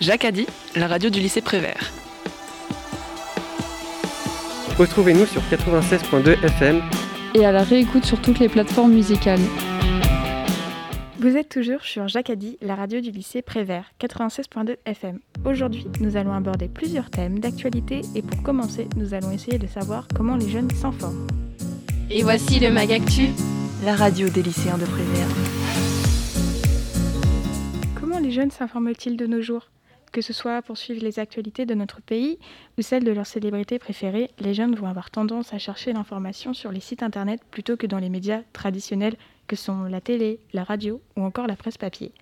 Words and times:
Dit, 0.00 0.46
la 0.76 0.86
radio 0.86 1.10
du 1.10 1.18
lycée 1.18 1.40
Prévert. 1.40 1.90
Retrouvez-nous 4.78 5.26
sur 5.26 5.42
96.2 5.42 6.44
FM 6.44 6.82
et 7.34 7.44
à 7.44 7.50
la 7.50 7.64
réécoute 7.64 8.04
sur 8.04 8.22
toutes 8.22 8.38
les 8.38 8.48
plateformes 8.48 8.92
musicales. 8.92 9.40
Vous 11.18 11.36
êtes 11.36 11.48
toujours 11.48 11.82
sur 11.82 12.06
Jacadi, 12.06 12.58
la 12.62 12.76
radio 12.76 13.00
du 13.00 13.10
lycée 13.10 13.42
Prévert, 13.42 13.90
96.2 14.00 14.76
FM. 14.86 15.18
Aujourd'hui, 15.44 15.84
nous 15.98 16.16
allons 16.16 16.32
aborder 16.32 16.68
plusieurs 16.68 17.10
thèmes 17.10 17.40
d'actualité 17.40 18.02
et 18.14 18.22
pour 18.22 18.40
commencer, 18.44 18.86
nous 18.96 19.14
allons 19.14 19.32
essayer 19.32 19.58
de 19.58 19.66
savoir 19.66 20.06
comment 20.14 20.36
les 20.36 20.48
jeunes 20.48 20.70
s'informent. 20.70 21.26
Et 22.08 22.22
voici 22.22 22.60
le 22.60 22.70
Magactu, 22.70 23.30
la 23.84 23.96
radio 23.96 24.28
des 24.28 24.42
lycéens 24.42 24.78
de 24.78 24.84
Prévert. 24.84 25.28
Comment 28.00 28.20
les 28.20 28.30
jeunes 28.30 28.52
s'informent-ils 28.52 29.16
de 29.16 29.26
nos 29.26 29.40
jours? 29.40 29.68
Que 30.10 30.20
ce 30.20 30.32
soit 30.32 30.62
pour 30.62 30.78
suivre 30.78 31.02
les 31.02 31.18
actualités 31.18 31.66
de 31.66 31.74
notre 31.74 32.00
pays 32.00 32.38
ou 32.76 32.82
celles 32.82 33.04
de 33.04 33.12
leurs 33.12 33.26
célébrités 33.26 33.78
préférées, 33.78 34.30
les 34.38 34.54
jeunes 34.54 34.74
vont 34.74 34.86
avoir 34.86 35.10
tendance 35.10 35.52
à 35.52 35.58
chercher 35.58 35.92
l'information 35.92 36.54
sur 36.54 36.72
les 36.72 36.80
sites 36.80 37.02
internet 37.02 37.40
plutôt 37.50 37.76
que 37.76 37.86
dans 37.86 37.98
les 37.98 38.08
médias 38.08 38.42
traditionnels 38.52 39.16
que 39.46 39.56
sont 39.56 39.84
la 39.84 40.00
télé, 40.00 40.40
la 40.52 40.64
radio 40.64 41.00
ou 41.16 41.22
encore 41.22 41.46
la 41.46 41.56
presse 41.56 41.78
papier. 41.78 42.12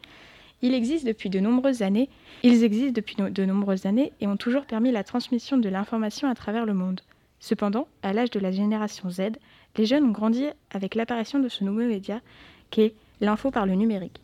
Depuis 0.62 1.30
de 1.30 1.38
nombreuses 1.38 1.82
années, 1.82 2.08
ils 2.42 2.64
existent 2.64 2.92
depuis 2.92 3.16
de 3.16 3.44
nombreuses 3.44 3.86
années 3.86 4.12
et 4.20 4.26
ont 4.26 4.36
toujours 4.36 4.64
permis 4.64 4.90
la 4.90 5.04
transmission 5.04 5.58
de 5.58 5.68
l'information 5.68 6.28
à 6.28 6.34
travers 6.34 6.66
le 6.66 6.74
monde. 6.74 7.02
Cependant, 7.40 7.86
à 8.02 8.12
l'âge 8.12 8.30
de 8.30 8.40
la 8.40 8.50
génération 8.50 9.10
Z, 9.10 9.32
les 9.76 9.86
jeunes 9.86 10.04
ont 10.04 10.12
grandi 10.12 10.46
avec 10.70 10.94
l'apparition 10.94 11.38
de 11.38 11.48
ce 11.48 11.62
nouveau 11.62 11.82
média 11.82 12.20
qu'est 12.70 12.94
l'info 13.20 13.50
par 13.50 13.66
le 13.66 13.74
numérique. 13.74 14.20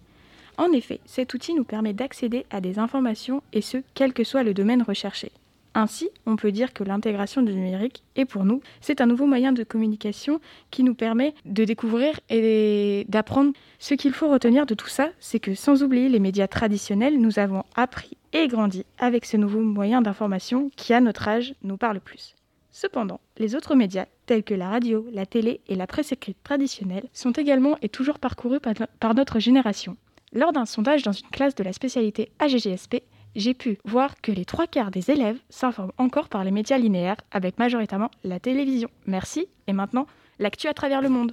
En 0.58 0.72
effet, 0.72 1.00
cet 1.06 1.34
outil 1.34 1.54
nous 1.54 1.64
permet 1.64 1.92
d'accéder 1.92 2.46
à 2.50 2.60
des 2.60 2.78
informations 2.78 3.42
et 3.52 3.62
ce, 3.62 3.78
quel 3.94 4.12
que 4.12 4.24
soit 4.24 4.42
le 4.42 4.54
domaine 4.54 4.82
recherché. 4.82 5.32
Ainsi, 5.74 6.10
on 6.26 6.36
peut 6.36 6.52
dire 6.52 6.74
que 6.74 6.84
l'intégration 6.84 7.40
du 7.40 7.54
numérique 7.54 8.02
est 8.14 8.26
pour 8.26 8.44
nous, 8.44 8.60
c'est 8.82 9.00
un 9.00 9.06
nouveau 9.06 9.26
moyen 9.26 9.52
de 9.52 9.64
communication 9.64 10.40
qui 10.70 10.82
nous 10.82 10.94
permet 10.94 11.34
de 11.46 11.64
découvrir 11.64 12.20
et 12.28 13.06
d'apprendre. 13.08 13.52
Ce 13.78 13.94
qu'il 13.94 14.12
faut 14.12 14.30
retenir 14.30 14.66
de 14.66 14.74
tout 14.74 14.88
ça, 14.88 15.08
c'est 15.18 15.40
que 15.40 15.54
sans 15.54 15.82
oublier 15.82 16.10
les 16.10 16.20
médias 16.20 16.46
traditionnels, 16.46 17.18
nous 17.18 17.38
avons 17.38 17.64
appris 17.74 18.18
et 18.34 18.48
grandi 18.48 18.84
avec 18.98 19.24
ce 19.24 19.38
nouveau 19.38 19.60
moyen 19.60 20.02
d'information 20.02 20.70
qui, 20.76 20.92
à 20.92 21.00
notre 21.00 21.26
âge, 21.26 21.54
nous 21.62 21.78
parle 21.78 22.00
plus. 22.00 22.34
Cependant, 22.70 23.20
les 23.38 23.54
autres 23.54 23.74
médias, 23.74 24.06
tels 24.26 24.42
que 24.42 24.54
la 24.54 24.68
radio, 24.68 25.06
la 25.12 25.26
télé 25.26 25.60
et 25.68 25.74
la 25.74 25.86
presse 25.86 26.12
écrite 26.12 26.42
traditionnelle, 26.42 27.08
sont 27.12 27.32
également 27.32 27.76
et 27.82 27.88
toujours 27.88 28.18
parcourus 28.18 28.60
par 29.00 29.14
notre 29.14 29.38
génération. 29.38 29.96
Lors 30.34 30.52
d'un 30.52 30.64
sondage 30.64 31.02
dans 31.02 31.12
une 31.12 31.28
classe 31.28 31.54
de 31.54 31.62
la 31.62 31.74
spécialité 31.74 32.32
AGGSP, 32.38 33.02
j'ai 33.36 33.52
pu 33.52 33.76
voir 33.84 34.18
que 34.22 34.32
les 34.32 34.46
trois 34.46 34.66
quarts 34.66 34.90
des 34.90 35.10
élèves 35.10 35.36
s'informent 35.50 35.92
encore 35.98 36.30
par 36.30 36.42
les 36.42 36.50
médias 36.50 36.78
linéaires, 36.78 37.18
avec 37.32 37.58
majoritairement 37.58 38.10
la 38.24 38.40
télévision. 38.40 38.88
Merci, 39.04 39.46
et 39.66 39.74
maintenant, 39.74 40.06
l'actu 40.38 40.68
à 40.68 40.74
travers 40.74 41.02
le 41.02 41.10
monde. 41.10 41.32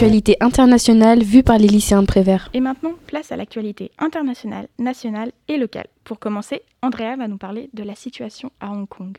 L'actualité 0.00 0.36
internationale 0.38 1.24
vue 1.24 1.42
par 1.42 1.58
les 1.58 1.66
lycéens 1.66 2.02
de 2.02 2.06
Prévert. 2.06 2.50
Et 2.54 2.60
maintenant, 2.60 2.92
place 3.08 3.32
à 3.32 3.36
l'actualité 3.36 3.90
internationale, 3.98 4.68
nationale 4.78 5.32
et 5.48 5.58
locale. 5.58 5.88
Pour 6.04 6.20
commencer, 6.20 6.62
Andrea 6.82 7.16
va 7.16 7.26
nous 7.26 7.36
parler 7.36 7.68
de 7.74 7.82
la 7.82 7.96
situation 7.96 8.52
à 8.60 8.70
Hong 8.70 8.88
Kong. 8.88 9.18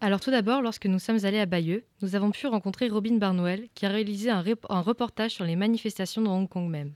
Alors 0.00 0.20
tout 0.20 0.30
d'abord, 0.30 0.62
lorsque 0.62 0.86
nous 0.86 0.98
sommes 0.98 1.26
allés 1.26 1.38
à 1.38 1.44
Bayeux, 1.44 1.84
nous 2.00 2.14
avons 2.14 2.30
pu 2.30 2.46
rencontrer 2.46 2.88
Robin 2.88 3.16
Barnwell, 3.16 3.68
qui 3.74 3.84
a 3.84 3.90
réalisé 3.90 4.30
un, 4.30 4.42
un 4.70 4.80
reportage 4.80 5.32
sur 5.32 5.44
les 5.44 5.54
manifestations 5.54 6.22
de 6.22 6.28
Hong 6.28 6.48
Kong 6.48 6.70
même. 6.70 6.92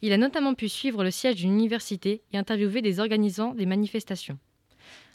Il 0.00 0.14
a 0.14 0.16
notamment 0.16 0.54
pu 0.54 0.70
suivre 0.70 1.04
le 1.04 1.10
siège 1.10 1.36
d'une 1.36 1.52
université 1.52 2.22
et 2.32 2.38
interviewer 2.38 2.80
des 2.80 3.00
organisants 3.00 3.52
des 3.52 3.66
manifestations. 3.66 4.38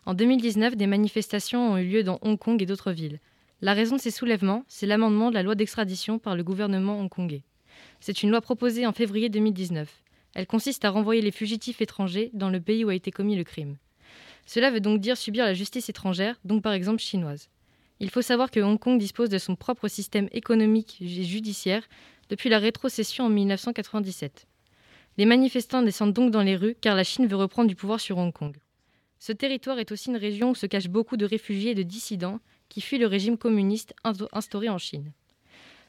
En 0.05 0.13
2019, 0.13 0.75
des 0.77 0.85
manifestations 0.85 1.71
ont 1.71 1.77
eu 1.79 1.87
lieu 1.87 2.03
dans 2.03 2.19
Hong 2.21 2.37
Kong 2.37 2.61
et 2.61 2.67
d'autres 2.67 2.91
villes. 2.91 3.19
La 3.63 3.75
raison 3.75 3.95
de 3.97 4.01
ces 4.01 4.09
soulèvements, 4.09 4.65
c'est 4.67 4.87
l'amendement 4.87 5.29
de 5.29 5.35
la 5.35 5.43
loi 5.43 5.53
d'extradition 5.53 6.17
par 6.17 6.35
le 6.35 6.43
gouvernement 6.43 6.99
hongkongais. 6.99 7.43
C'est 7.99 8.23
une 8.23 8.31
loi 8.31 8.41
proposée 8.41 8.87
en 8.87 8.91
février 8.91 9.29
2019. 9.29 9.87
Elle 10.33 10.47
consiste 10.47 10.83
à 10.83 10.89
renvoyer 10.89 11.21
les 11.21 11.29
fugitifs 11.29 11.79
étrangers 11.79 12.31
dans 12.33 12.49
le 12.49 12.59
pays 12.59 12.83
où 12.83 12.89
a 12.89 12.95
été 12.95 13.11
commis 13.11 13.35
le 13.35 13.43
crime. 13.43 13.77
Cela 14.47 14.71
veut 14.71 14.79
donc 14.79 14.99
dire 14.99 15.15
subir 15.15 15.45
la 15.45 15.53
justice 15.53 15.89
étrangère, 15.89 16.39
donc 16.43 16.63
par 16.63 16.73
exemple 16.73 17.01
chinoise. 17.01 17.49
Il 17.99 18.09
faut 18.09 18.23
savoir 18.23 18.49
que 18.49 18.59
Hong 18.59 18.79
Kong 18.79 18.97
dispose 18.97 19.29
de 19.29 19.37
son 19.37 19.55
propre 19.55 19.87
système 19.87 20.27
économique 20.31 20.97
et 20.99 21.23
judiciaire 21.23 21.83
depuis 22.29 22.49
la 22.49 22.57
rétrocession 22.57 23.25
en 23.25 23.29
1997. 23.29 24.47
Les 25.19 25.25
manifestants 25.25 25.83
descendent 25.83 26.13
donc 26.13 26.31
dans 26.31 26.41
les 26.41 26.55
rues 26.55 26.75
car 26.81 26.95
la 26.95 27.03
Chine 27.03 27.27
veut 27.27 27.35
reprendre 27.35 27.69
du 27.69 27.75
pouvoir 27.75 27.99
sur 27.99 28.17
Hong 28.17 28.33
Kong. 28.33 28.57
Ce 29.19 29.31
territoire 29.31 29.77
est 29.77 29.91
aussi 29.91 30.09
une 30.09 30.17
région 30.17 30.49
où 30.49 30.55
se 30.55 30.65
cachent 30.65 30.89
beaucoup 30.89 31.15
de 31.15 31.25
réfugiés 31.25 31.71
et 31.71 31.75
de 31.75 31.83
dissidents 31.83 32.39
qui 32.71 32.79
fuit 32.79 32.97
le 32.97 33.05
régime 33.05 33.37
communiste 33.37 33.93
instauré 34.31 34.69
en 34.69 34.77
Chine. 34.77 35.11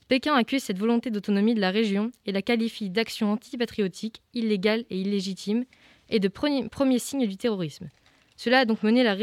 Pékin 0.08 0.34
accuse 0.34 0.64
cette 0.64 0.80
volonté 0.80 1.10
d'autonomie 1.10 1.54
de 1.54 1.60
la 1.60 1.70
région 1.70 2.10
et 2.26 2.32
la 2.32 2.42
qualifie 2.42 2.90
d'action 2.90 3.30
antipatriotique, 3.30 4.20
illégale 4.34 4.84
et 4.90 5.00
illégitime, 5.00 5.64
et 6.10 6.18
de 6.18 6.26
premier, 6.26 6.98
signe 6.98 7.28
du 7.28 7.36
terrorisme. 7.36 7.88
Cela 8.36 8.58
a 8.58 8.64
donc 8.64 8.82
mené 8.82 9.00
à 9.06 9.14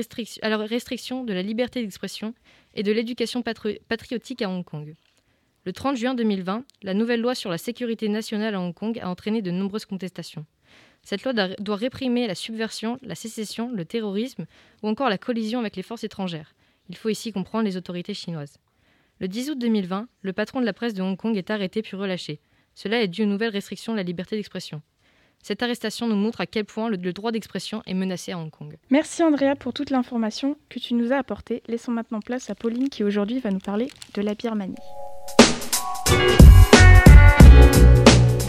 la 0.49 0.57
restriction 0.57 1.25
de 1.25 1.33
la 1.33 1.41
liberté 1.41 1.81
d'expression 1.81 2.33
et 2.75 2.81
de 2.81 2.93
l'éducation 2.93 3.43
patriotique 3.43 4.41
à 4.41 4.49
Hong 4.49 4.63
Kong. 4.63 4.95
Le 5.65 5.73
30 5.73 5.97
juin 5.97 6.15
2020, 6.15 6.63
la 6.83 6.93
nouvelle 6.93 7.19
loi 7.19 7.35
sur 7.35 7.49
la 7.49 7.57
sécurité 7.57 8.07
nationale 8.07 8.55
à 8.55 8.61
Hong 8.61 8.73
Kong 8.73 8.97
a 8.99 9.09
entraîné 9.09 9.41
de 9.41 9.51
nombreuses 9.51 9.85
contestations. 9.85 10.45
Cette 11.03 11.23
loi 11.23 11.33
doit 11.33 11.75
réprimer 11.75 12.25
la 12.25 12.35
subversion, 12.35 12.97
la 13.01 13.15
sécession, 13.15 13.69
le 13.69 13.83
terrorisme 13.83 14.45
ou 14.81 14.87
encore 14.87 15.09
la 15.09 15.17
collision 15.17 15.59
avec 15.59 15.75
les 15.75 15.83
forces 15.83 16.05
étrangères. 16.05 16.53
Il 16.89 16.97
faut 16.97 17.09
ici 17.09 17.31
comprendre 17.31 17.65
les 17.65 17.77
autorités 17.77 18.15
chinoises. 18.15 18.57
Le 19.19 19.27
10 19.27 19.51
août 19.51 19.59
2020, 19.59 20.07
le 20.21 20.33
patron 20.33 20.59
de 20.59 20.65
la 20.65 20.73
presse 20.73 20.95
de 20.95 21.03
Hong 21.03 21.15
Kong 21.15 21.37
est 21.37 21.51
arrêté 21.51 21.83
puis 21.83 21.95
relâché. 21.95 22.39
Cela 22.73 23.01
est 23.01 23.07
dû 23.07 23.23
aux 23.23 23.27
nouvelles 23.27 23.51
restrictions 23.51 23.93
de 23.93 23.97
la 23.97 24.03
liberté 24.03 24.35
d'expression. 24.35 24.81
Cette 25.43 25.61
arrestation 25.61 26.07
nous 26.07 26.15
montre 26.15 26.41
à 26.41 26.47
quel 26.47 26.65
point 26.65 26.89
le, 26.89 26.97
droit 26.97 27.31
d'expression 27.31 27.83
est 27.85 27.93
menacé 27.93 28.31
à 28.31 28.39
Hong 28.39 28.49
Kong. 28.49 28.75
Merci 28.89 29.23
Andrea 29.23 29.55
pour 29.55 29.73
toute 29.73 29.91
l'information 29.91 30.57
que 30.69 30.79
tu 30.79 30.95
nous 30.95 31.13
as 31.13 31.17
apportée. 31.17 31.61
Laissons 31.67 31.91
maintenant 31.91 32.21
place 32.21 32.49
à 32.49 32.55
Pauline 32.55 32.89
qui 32.89 33.03
aujourd'hui 33.03 33.39
va 33.39 33.51
nous 33.51 33.59
parler 33.59 33.89
de 34.15 34.21
la 34.21 34.33
Birmanie. 34.33 34.75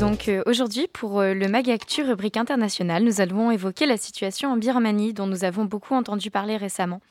Donc 0.00 0.28
euh, 0.28 0.42
aujourd'hui, 0.46 0.88
pour 0.90 1.20
euh, 1.20 1.34
le 1.34 1.46
Mag 1.46 1.68
Actu 1.68 2.02
rubrique 2.02 2.38
internationale, 2.38 3.04
nous 3.04 3.20
allons 3.20 3.50
évoquer 3.50 3.84
la 3.84 3.98
situation 3.98 4.50
en 4.50 4.56
Birmanie 4.56 5.12
dont 5.12 5.26
nous 5.26 5.44
avons 5.44 5.66
beaucoup 5.66 5.94
entendu 5.94 6.30
parler 6.30 6.56
récemment. 6.56 7.02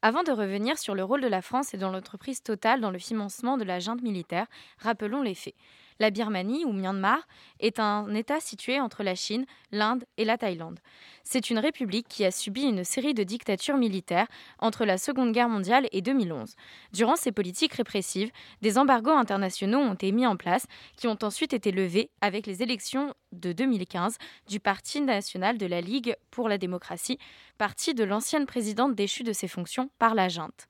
Avant 0.00 0.22
de 0.22 0.30
revenir 0.30 0.78
sur 0.78 0.94
le 0.94 1.02
rôle 1.02 1.20
de 1.22 1.26
la 1.26 1.42
France 1.42 1.74
et 1.74 1.76
de 1.76 1.84
l'entreprise 1.84 2.40
Total 2.40 2.80
dans 2.80 2.92
le 2.92 3.00
financement 3.00 3.56
de 3.56 3.64
la 3.64 3.80
junte 3.80 4.00
militaire, 4.00 4.46
rappelons 4.78 5.22
les 5.22 5.34
faits. 5.34 5.56
La 6.00 6.10
Birmanie, 6.10 6.64
ou 6.64 6.72
Myanmar, 6.72 7.26
est 7.58 7.80
un 7.80 8.14
État 8.14 8.40
situé 8.40 8.80
entre 8.80 9.02
la 9.02 9.14
Chine, 9.14 9.46
l'Inde 9.72 10.04
et 10.16 10.24
la 10.24 10.38
Thaïlande. 10.38 10.78
C'est 11.24 11.50
une 11.50 11.58
république 11.58 12.06
qui 12.08 12.24
a 12.24 12.30
subi 12.30 12.62
une 12.62 12.84
série 12.84 13.14
de 13.14 13.24
dictatures 13.24 13.76
militaires 13.76 14.28
entre 14.60 14.84
la 14.84 14.96
Seconde 14.96 15.32
Guerre 15.32 15.48
mondiale 15.48 15.88
et 15.92 16.00
2011. 16.00 16.54
Durant 16.92 17.16
ces 17.16 17.32
politiques 17.32 17.74
répressives, 17.74 18.30
des 18.62 18.78
embargos 18.78 19.10
internationaux 19.10 19.80
ont 19.80 19.94
été 19.94 20.12
mis 20.12 20.26
en 20.26 20.36
place 20.36 20.66
qui 20.96 21.08
ont 21.08 21.18
ensuite 21.22 21.52
été 21.52 21.72
levés 21.72 22.10
avec 22.20 22.46
les 22.46 22.62
élections 22.62 23.12
de 23.32 23.52
2015 23.52 24.18
du 24.48 24.60
Parti 24.60 25.00
national 25.00 25.58
de 25.58 25.66
la 25.66 25.80
Ligue 25.80 26.16
pour 26.30 26.48
la 26.48 26.58
démocratie, 26.58 27.18
parti 27.58 27.92
de 27.92 28.04
l'ancienne 28.04 28.46
présidente 28.46 28.94
déchue 28.94 29.24
de 29.24 29.32
ses 29.32 29.48
fonctions 29.48 29.90
par 29.98 30.14
la 30.14 30.28
junte. 30.28 30.68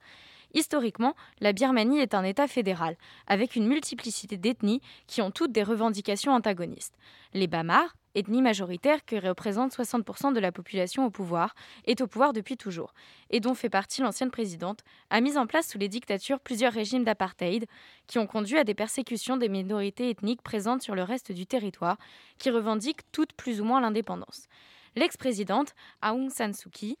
Historiquement, 0.53 1.15
la 1.39 1.53
Birmanie 1.53 1.99
est 1.99 2.15
un 2.15 2.23
État 2.23 2.47
fédéral, 2.47 2.97
avec 3.27 3.55
une 3.55 3.67
multiplicité 3.67 4.37
d'ethnies 4.37 4.81
qui 5.05 5.21
ont 5.21 5.31
toutes 5.31 5.51
des 5.51 5.63
revendications 5.63 6.31
antagonistes. 6.31 6.95
Les 7.33 7.47
Bamars, 7.47 7.95
ethnie 8.15 8.41
majoritaire 8.41 9.05
qui 9.05 9.19
représente 9.19 9.73
60% 9.73 10.33
de 10.33 10.39
la 10.39 10.51
population 10.51 11.05
au 11.05 11.11
pouvoir, 11.11 11.53
est 11.85 12.01
au 12.01 12.07
pouvoir 12.07 12.33
depuis 12.33 12.57
toujours, 12.57 12.95
et 13.29 13.39
dont 13.39 13.53
fait 13.53 13.69
partie 13.69 14.01
l'ancienne 14.01 14.31
présidente, 14.31 14.79
a 15.11 15.21
mis 15.21 15.37
en 15.37 15.45
place 15.45 15.69
sous 15.69 15.77
les 15.77 15.87
dictatures 15.87 16.39
plusieurs 16.39 16.73
régimes 16.73 17.03
d'apartheid 17.03 17.67
qui 18.07 18.17
ont 18.17 18.27
conduit 18.27 18.57
à 18.57 18.63
des 18.63 18.73
persécutions 18.73 19.37
des 19.37 19.49
minorités 19.49 20.09
ethniques 20.09 20.41
présentes 20.41 20.81
sur 20.81 20.95
le 20.95 21.03
reste 21.03 21.31
du 21.31 21.45
territoire, 21.45 21.97
qui 22.39 22.49
revendiquent 22.49 23.09
toutes 23.11 23.33
plus 23.33 23.61
ou 23.61 23.65
moins 23.65 23.81
l'indépendance. 23.81 24.47
L'ex-présidente, 24.95 25.75
Aung 26.01 26.31
San 26.31 26.53
Suu 26.53 26.71
Kyi, 26.71 26.97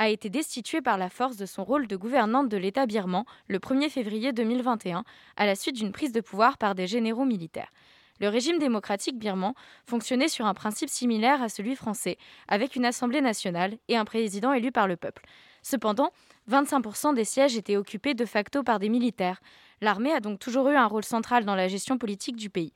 a 0.00 0.08
été 0.08 0.30
destituée 0.30 0.80
par 0.80 0.96
la 0.96 1.10
force 1.10 1.36
de 1.36 1.44
son 1.44 1.62
rôle 1.62 1.86
de 1.86 1.94
gouvernante 1.94 2.48
de 2.48 2.56
l'État 2.56 2.86
birman 2.86 3.24
le 3.48 3.58
1er 3.58 3.90
février 3.90 4.32
2021 4.32 5.04
à 5.36 5.44
la 5.44 5.54
suite 5.54 5.76
d'une 5.76 5.92
prise 5.92 6.12
de 6.12 6.22
pouvoir 6.22 6.56
par 6.56 6.74
des 6.74 6.86
généraux 6.86 7.26
militaires. 7.26 7.70
Le 8.18 8.28
régime 8.28 8.58
démocratique 8.58 9.18
birman 9.18 9.52
fonctionnait 9.84 10.28
sur 10.28 10.46
un 10.46 10.54
principe 10.54 10.88
similaire 10.88 11.42
à 11.42 11.50
celui 11.50 11.76
français, 11.76 12.16
avec 12.48 12.76
une 12.76 12.86
Assemblée 12.86 13.20
nationale 13.20 13.76
et 13.88 13.98
un 13.98 14.06
président 14.06 14.54
élu 14.54 14.72
par 14.72 14.88
le 14.88 14.96
peuple. 14.96 15.26
Cependant, 15.60 16.12
25% 16.50 17.14
des 17.14 17.26
sièges 17.26 17.58
étaient 17.58 17.76
occupés 17.76 18.14
de 18.14 18.24
facto 18.24 18.62
par 18.62 18.78
des 18.78 18.88
militaires. 18.88 19.42
L'armée 19.82 20.12
a 20.12 20.20
donc 20.20 20.38
toujours 20.38 20.70
eu 20.70 20.76
un 20.76 20.86
rôle 20.86 21.04
central 21.04 21.44
dans 21.44 21.54
la 21.54 21.68
gestion 21.68 21.98
politique 21.98 22.36
du 22.36 22.48
pays. 22.48 22.72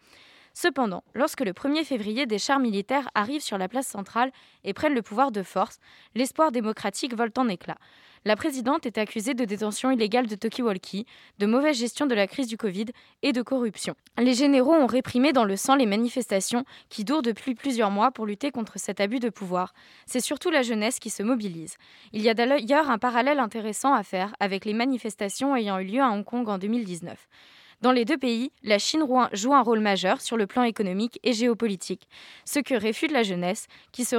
Cependant, 0.55 1.03
lorsque 1.15 1.41
le 1.41 1.53
1er 1.53 1.85
février 1.85 2.27
des 2.27 2.39
chars 2.39 2.61
militaires 2.61 3.11
arrivent 3.17 3.43
sur 3.43 3.59
la 3.59 3.69
place 3.69 3.89
centrale 3.89 4.31
et 4.63 4.73
prennent 4.73 4.95
le 4.95 5.03
pouvoir 5.03 5.33
de 5.33 5.43
force, 5.43 5.81
l'espoir 6.15 6.53
démocratique 6.53 7.15
vole 7.15 7.33
en 7.37 7.49
éclats. 7.49 7.79
La 8.25 8.37
présidente 8.37 8.87
est 8.87 8.97
accusée 8.97 9.35
de 9.35 9.45
détention 9.45 9.91
illégale 9.91 10.29
de 10.29 10.35
Tokiwalki, 10.37 11.07
de 11.41 11.47
mauvaise 11.47 11.77
gestion 11.77 12.07
de 12.07 12.15
la 12.15 12.29
crise 12.29 12.47
du 12.47 12.57
Covid 12.57 12.87
et 13.23 13.33
de 13.33 13.43
corruption. 13.43 13.97
Les 14.17 14.33
généraux 14.33 14.73
ont 14.73 14.87
réprimé 14.87 15.33
dans 15.33 15.45
le 15.45 15.57
sang 15.57 15.75
les 15.75 15.87
manifestations 15.87 16.65
qui 16.89 17.05
durent 17.05 17.21
depuis 17.21 17.55
plusieurs 17.55 17.91
mois 17.91 18.13
pour 18.13 18.25
lutter 18.25 18.51
contre 18.53 18.79
cet 18.79 19.01
abus 19.01 19.19
de 19.19 19.29
pouvoir. 19.29 19.75
C'est 20.07 20.21
surtout 20.21 20.51
la 20.51 20.63
jeunesse 20.63 21.01
qui 21.01 21.11
se 21.11 21.23
mobilise. 21.25 21.77
Il 22.13 22.23
y 22.23 22.31
a 22.31 22.35
d'ailleurs 22.35 22.91
un 22.91 22.99
parallèle 22.99 23.41
intéressant 23.41 23.93
à 23.93 24.05
faire 24.05 24.35
avec 24.39 24.65
les 24.65 24.73
manifestations 24.73 25.55
ayant 25.57 25.79
eu 25.81 25.85
lieu 25.85 26.01
à 26.01 26.11
Hong 26.11 26.25
Kong 26.25 26.49
en 26.49 26.59
2019. 26.59 27.29
Dans 27.85 27.93
les 27.93 28.07
deux 28.07 28.17
pays, 28.17 28.51
la 28.63 28.79
Chine 28.79 29.05
joue 29.35 29.53
un 29.53 29.61
rôle 29.61 29.81
majeur 29.81 30.23
sur 30.23 30.39
le 30.39 30.47
plan 30.47 30.63
économique 30.63 31.21
et 31.23 31.35
géopolitique, 31.35 32.09
ce 32.47 32.59
que 32.59 32.75
réfute 32.75 33.13
la 33.13 33.23
jeunesse, 33.23 33.67
qui 33.93 34.05
se, 34.07 34.17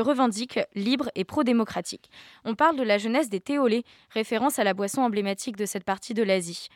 revendique 0.00 0.58
libre 0.74 1.08
et 1.14 1.22
pro-démocratique. 1.22 2.10
On 2.44 2.56
parle 2.56 2.74
de 2.74 2.82
la 2.82 2.98
jeunesse 2.98 3.28
des 3.28 3.38
Théolés, 3.38 3.84
référence 4.10 4.58
à 4.58 4.64
la 4.64 4.74
boisson 4.74 5.02
emblématique 5.02 5.54
de 5.54 5.66
cette 5.66 5.84
partie 5.84 6.14
de 6.14 6.24
l'Asie. 6.24 6.66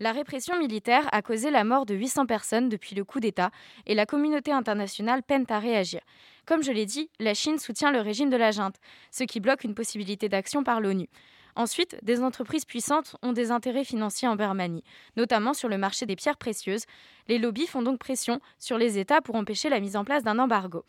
La 0.00 0.10
répression 0.10 0.58
militaire 0.58 1.08
a 1.12 1.22
causé 1.22 1.52
la 1.52 1.62
mort 1.62 1.86
de 1.86 1.94
800 1.94 2.26
personnes 2.26 2.68
depuis 2.68 2.96
le 2.96 3.04
coup 3.04 3.20
d'État 3.20 3.52
et 3.86 3.94
la 3.94 4.06
communauté 4.06 4.50
internationale 4.50 5.22
peine 5.22 5.46
à 5.50 5.60
réagir. 5.60 6.00
Comme 6.46 6.64
je 6.64 6.72
l'ai 6.72 6.84
dit, 6.84 7.10
la 7.20 7.34
Chine 7.34 7.60
soutient 7.60 7.92
le 7.92 8.00
régime 8.00 8.28
de 8.28 8.36
la 8.36 8.50
junte, 8.50 8.80
ce 9.12 9.22
qui 9.22 9.38
bloque 9.38 9.62
une 9.62 9.76
possibilité 9.76 10.28
d'action 10.28 10.64
par 10.64 10.80
l'ONU. 10.80 11.08
Ensuite, 11.56 11.96
des 12.02 12.20
entreprises 12.20 12.64
puissantes 12.64 13.16
ont 13.22 13.32
des 13.32 13.50
intérêts 13.50 13.84
financiers 13.84 14.26
en 14.26 14.34
Birmanie, 14.34 14.82
notamment 15.16 15.54
sur 15.54 15.68
le 15.68 15.78
marché 15.78 16.04
des 16.04 16.16
pierres 16.16 16.36
précieuses. 16.36 16.84
Les 17.28 17.38
lobbies 17.38 17.66
font 17.66 17.82
donc 17.82 17.98
pression 17.98 18.40
sur 18.58 18.76
les 18.76 18.98
États 18.98 19.20
pour 19.20 19.36
empêcher 19.36 19.68
la 19.68 19.80
mise 19.80 19.96
en 19.96 20.04
place 20.04 20.24
d'un 20.24 20.38
embargo. 20.38 20.84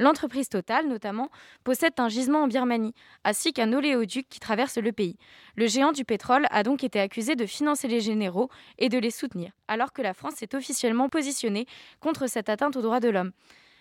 L'entreprise 0.00 0.48
Total, 0.48 0.86
notamment, 0.86 1.28
possède 1.64 1.92
un 1.98 2.08
gisement 2.08 2.44
en 2.44 2.46
Birmanie, 2.46 2.94
ainsi 3.24 3.52
qu'un 3.52 3.72
oléoduc 3.72 4.28
qui 4.28 4.38
traverse 4.38 4.78
le 4.78 4.92
pays. 4.92 5.16
Le 5.56 5.66
géant 5.66 5.92
du 5.92 6.04
pétrole 6.04 6.46
a 6.50 6.62
donc 6.62 6.84
été 6.84 7.00
accusé 7.00 7.34
de 7.34 7.46
financer 7.46 7.88
les 7.88 8.00
généraux 8.00 8.48
et 8.78 8.88
de 8.88 8.98
les 8.98 9.10
soutenir, 9.10 9.50
alors 9.66 9.92
que 9.92 10.02
la 10.02 10.14
France 10.14 10.34
s'est 10.36 10.54
officiellement 10.54 11.08
positionnée 11.08 11.66
contre 12.00 12.28
cette 12.28 12.48
atteinte 12.48 12.76
aux 12.76 12.82
droits 12.82 13.00
de 13.00 13.08
l'homme. 13.08 13.32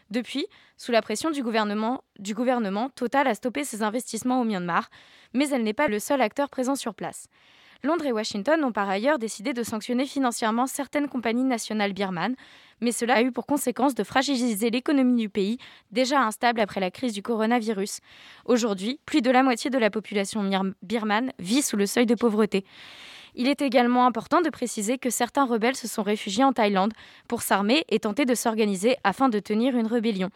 Depuis, 0.09 0.45
sous 0.77 0.92
la 0.92 1.01
pression 1.01 1.31
du 1.31 1.44
gouvernement, 1.44 2.89
Total 2.95 3.27
a 3.27 3.36
stoppé 3.36 3.63
ses 3.63 3.83
investissements 3.83 4.42
au 4.42 4.44
Myanmar, 4.45 4.89
mais 5.33 5.50
elle 5.50 5.63
n'est 5.63 5.74
pas 5.74 5.88
le 5.88 6.00
seul 6.00 6.21
acteur 6.21 6.50
présent 6.50 6.75
sur 6.75 6.94
place. 6.94 7.27
Londres 7.83 8.06
et 8.06 8.12
Washington 8.12 8.63
ont 8.63 8.71
par 8.71 8.89
ailleurs 8.89 9.19
décidé 9.19 9.54
de 9.54 9.62
sanctionner 9.62 10.06
financièrement 10.06 10.65
certaines 10.65 11.07
compagnies 11.07 11.44
nationales 11.44 11.94
birmanes, 11.94 12.36
mais 12.81 12.92
cela 12.92 13.15
a 13.15 13.21
eu 13.21 13.31
pour 13.31 13.45
conséquence 13.45 13.94
de 13.94 14.04
fragiliser 14.04 14.69
l'économie 14.69 15.21
du 15.21 15.30
pays, 15.30 15.57
déjà 15.92 16.21
instable 16.21 16.59
après 16.59 16.80
la 16.80 16.89
crise 16.89 17.13
du 17.13 17.21
coronavirus. 17.21 18.00
Aujourd'hui, 18.45 19.00
plus 19.06 19.21
de 19.21 19.30
la 19.30 19.44
moitié 19.44 19.69
de 19.69 19.77
la 19.77 19.89
population 19.89 20.44
birmane 20.81 21.31
vit 21.39 21.62
sous 21.62 21.77
le 21.77 21.86
seuil 21.86 22.06
de 22.06 22.15
pauvreté. 22.15 22.65
Il 23.39 23.48
est 23.48 23.62
également 23.62 24.07
important 24.07 24.42
de 24.42 24.50
préciser 24.50 24.98
que 24.98 25.12
certains 25.12 25.45
rebelles 25.45 25.75
se 25.75 25.88
sont 25.88 26.01
réfugiés 26.01 26.44
en 26.44 26.54
Thaïlande 26.54 26.94
pour 27.28 27.44
s'armer 27.44 27.86
et 27.88 28.00
tenter 28.00 28.25
de 28.25 28.34
s'organiser 28.34 28.98
afin 29.04 29.30
de 29.30 29.38
tenir 29.38 29.78
une 29.78 29.86
rébellion. 29.86 30.31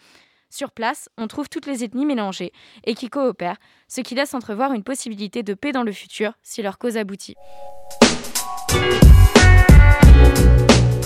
Sur 0.51 0.69
place, 0.69 1.09
on 1.17 1.27
trouve 1.27 1.49
toutes 1.49 1.65
les 1.65 1.83
ethnies 1.83 2.05
mélangées 2.05 2.53
et 2.83 2.93
qui 2.93 3.09
coopèrent, 3.09 3.57
ce 3.87 4.01
qui 4.01 4.13
laisse 4.13 4.35
entrevoir 4.35 4.73
une 4.73 4.83
possibilité 4.83 5.41
de 5.41 5.55
paix 5.55 5.71
dans 5.71 5.81
le 5.81 5.91
futur 5.91 6.33
si 6.43 6.61
leur 6.61 6.77
cause 6.77 6.95
aboutit. 6.95 7.33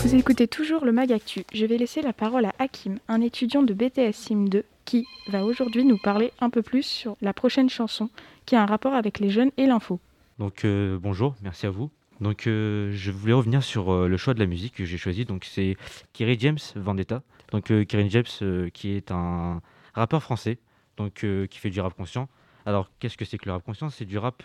Vous 0.04 0.16
écoutez 0.16 0.50
toujours 0.50 0.84
le 0.84 0.92
Magactu. 0.92 1.46
Je 1.54 1.66
vais 1.66 1.78
laisser 1.78 2.02
la 2.02 2.12
parole 2.12 2.46
à 2.46 2.52
Hakim, 2.60 3.00
un 3.08 3.22
étudiant 3.22 3.64
de 3.64 3.74
BTS 3.74 4.12
Sim 4.12 4.50
2, 4.50 4.66
qui 4.84 5.06
va 5.30 5.46
aujourd'hui 5.46 5.86
nous 5.86 5.98
parler 5.98 6.34
un 6.42 6.50
peu 6.50 6.62
plus 6.62 6.84
sur 6.84 7.16
la 7.22 7.32
prochaine 7.32 7.70
chanson 7.70 8.10
qui 8.46 8.58
a 8.58 8.62
un 8.62 8.66
rapport 8.66 8.96
avec 8.96 9.20
les 9.20 9.30
jeunes 9.30 9.52
et 9.56 9.66
l'info. 9.66 10.02
Donc 10.38 10.66
euh, 10.66 11.00
bonjour, 11.02 11.36
merci 11.42 11.66
à 11.66 11.70
vous. 11.70 11.92
Donc 12.20 12.48
euh, 12.48 12.92
je 12.92 13.12
voulais 13.12 13.34
revenir 13.34 13.64
sur 13.64 13.92
euh, 13.92 14.08
le 14.08 14.18
choix 14.18 14.34
de 14.34 14.40
la 14.40 14.46
musique 14.46 14.76
que 14.76 14.84
j'ai 14.86 14.98
choisi. 14.98 15.24
Donc 15.24 15.46
c'est 15.46 15.78
Kerry 16.12 16.38
James 16.40 16.60
Vendetta. 16.76 17.24
Donc 17.52 17.66
Kerry 17.88 18.10
James 18.10 18.70
qui 18.74 18.92
est 18.92 19.12
un 19.12 19.62
rappeur 19.94 20.22
français, 20.22 20.60
donc 20.98 21.26
qui 21.50 21.58
fait 21.58 21.70
du 21.70 21.80
rap 21.80 21.94
conscient. 21.94 22.28
Alors 22.66 22.90
qu'est-ce 23.00 23.16
que 23.16 23.24
c'est 23.24 23.38
que 23.38 23.46
le 23.46 23.54
rap 23.54 23.64
conscient? 23.64 23.90
C'est 23.90 24.06
du 24.06 24.18
rap 24.18 24.44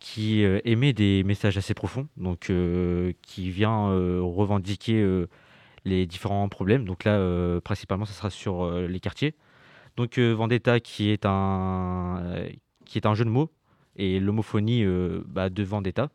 qui 0.00 0.42
émet 0.42 0.92
des 0.92 1.22
messages 1.22 1.56
assez 1.56 1.72
profonds, 1.72 2.08
donc 2.16 2.50
qui 3.22 3.50
vient 3.50 3.86
revendiquer 4.20 5.24
les 5.84 6.04
différents 6.04 6.48
problèmes. 6.48 6.84
Donc 6.84 7.04
là, 7.04 7.60
principalement, 7.60 8.06
ça 8.06 8.12
sera 8.12 8.28
sur 8.28 8.70
les 8.72 9.00
quartiers. 9.00 9.34
Donc 9.96 10.18
Vendetta, 10.18 10.80
qui 10.80 11.10
est 11.10 11.24
un 11.24 12.22
qui 12.84 12.98
est 12.98 13.06
un 13.06 13.14
jeu 13.14 13.24
de 13.24 13.30
mots 13.30 13.50
et 13.96 14.20
l'homophonie 14.20 14.84
euh, 14.84 15.22
bah, 15.26 15.50
de 15.50 15.62
vendetta. 15.62 16.10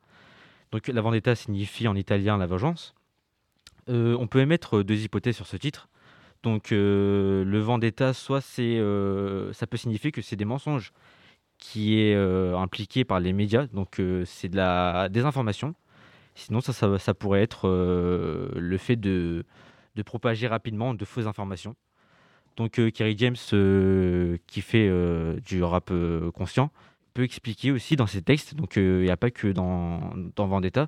Donc 0.72 0.88
la 0.88 1.02
vendetta 1.02 1.36
signifie 1.36 1.88
en 1.88 1.96
italien 1.96 2.38
la 2.38 2.46
vengeance. 2.46 2.94
Euh, 3.90 4.16
on 4.20 4.28
peut 4.28 4.40
émettre 4.40 4.84
deux 4.84 5.04
hypothèses 5.04 5.36
sur 5.36 5.48
ce 5.48 5.58
titre. 5.58 5.90
Donc 6.44 6.72
euh, 6.72 7.44
le 7.44 7.60
vendetta, 7.60 8.14
soit 8.14 8.42
c'est, 8.42 8.78
ça 9.54 9.68
peut 9.68 9.78
signifier 9.78 10.12
que 10.12 10.22
c'est 10.22 10.36
des 10.36 10.46
mensonges 10.46 10.94
qui 11.58 12.00
est 12.00 12.16
impliqué 12.16 13.04
par 13.04 13.20
les 13.20 13.34
médias, 13.34 13.68
donc 13.74 14.02
c'est 14.26 14.48
de 14.48 14.56
la 14.56 15.10
désinformation. 15.10 15.76
Sinon, 16.34 16.62
ça, 16.62 16.98
ça, 16.98 17.14
pourrait 17.14 17.42
être 17.42 17.68
le 17.68 18.78
fait 18.78 18.96
de, 18.96 19.44
de, 19.96 20.02
propager 20.02 20.48
rapidement 20.48 20.94
de 20.94 21.04
fausses 21.04 21.28
informations. 21.28 21.76
Donc 22.56 22.80
Kerry 22.94 23.18
James, 23.18 23.36
qui 24.48 24.62
fait 24.62 24.90
du 25.42 25.62
rap 25.64 25.92
conscient, 26.34 26.72
peut 27.20 27.26
expliquer 27.26 27.72
aussi 27.72 27.98
dans 27.98 28.08
ses 28.08 28.22
textes, 28.22 28.56
donc 28.56 28.78
euh, 28.78 29.02
il 29.02 29.04
n'y 29.04 29.12
a 29.12 29.18
pas 29.18 29.30
que 29.30 29.50
dans, 29.50 30.14
dans 30.38 30.48
Vendetta, 30.48 30.88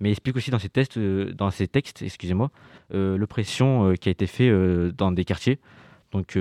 mais 0.00 0.10
explique 0.10 0.34
aussi 0.34 0.50
dans 0.50 0.58
ses 0.58 0.68
textes, 0.68 0.96
euh, 0.96 1.32
textes 1.70 2.02
excusez-moi, 2.02 2.50
euh, 2.92 3.16
l'oppression 3.16 3.94
qui 3.94 4.08
a 4.08 4.12
été 4.12 4.26
faite 4.26 4.52
dans 4.96 5.12
des 5.12 5.24
quartiers, 5.24 5.60
donc 6.10 6.36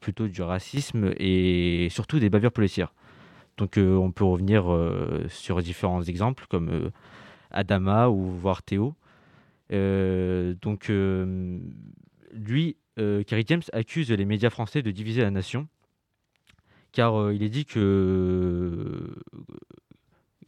plutôt 0.00 0.28
du 0.28 0.42
racisme 0.42 1.14
et 1.18 1.88
surtout 1.90 2.18
des 2.18 2.28
bavures 2.28 2.52
policières. 2.52 2.92
Donc 3.56 3.78
on 3.78 4.12
peut 4.12 4.24
revenir 4.24 4.64
sur 5.28 5.62
différents 5.62 6.02
exemples 6.02 6.44
comme 6.50 6.90
Adama 7.50 8.10
ou 8.10 8.32
voire 8.32 8.62
Théo. 8.62 8.96
donc 9.70 10.90
lui, 12.32 12.76
Kerry 12.96 13.44
James 13.46 13.62
accuse 13.72 14.10
les 14.10 14.24
médias 14.26 14.50
français 14.50 14.82
de 14.82 14.90
diviser 14.90 15.22
la 15.22 15.30
nation 15.30 15.68
car 16.92 17.20
euh, 17.20 17.34
il 17.34 17.42
est 17.42 17.48
dit 17.48 17.64
que 17.64 19.14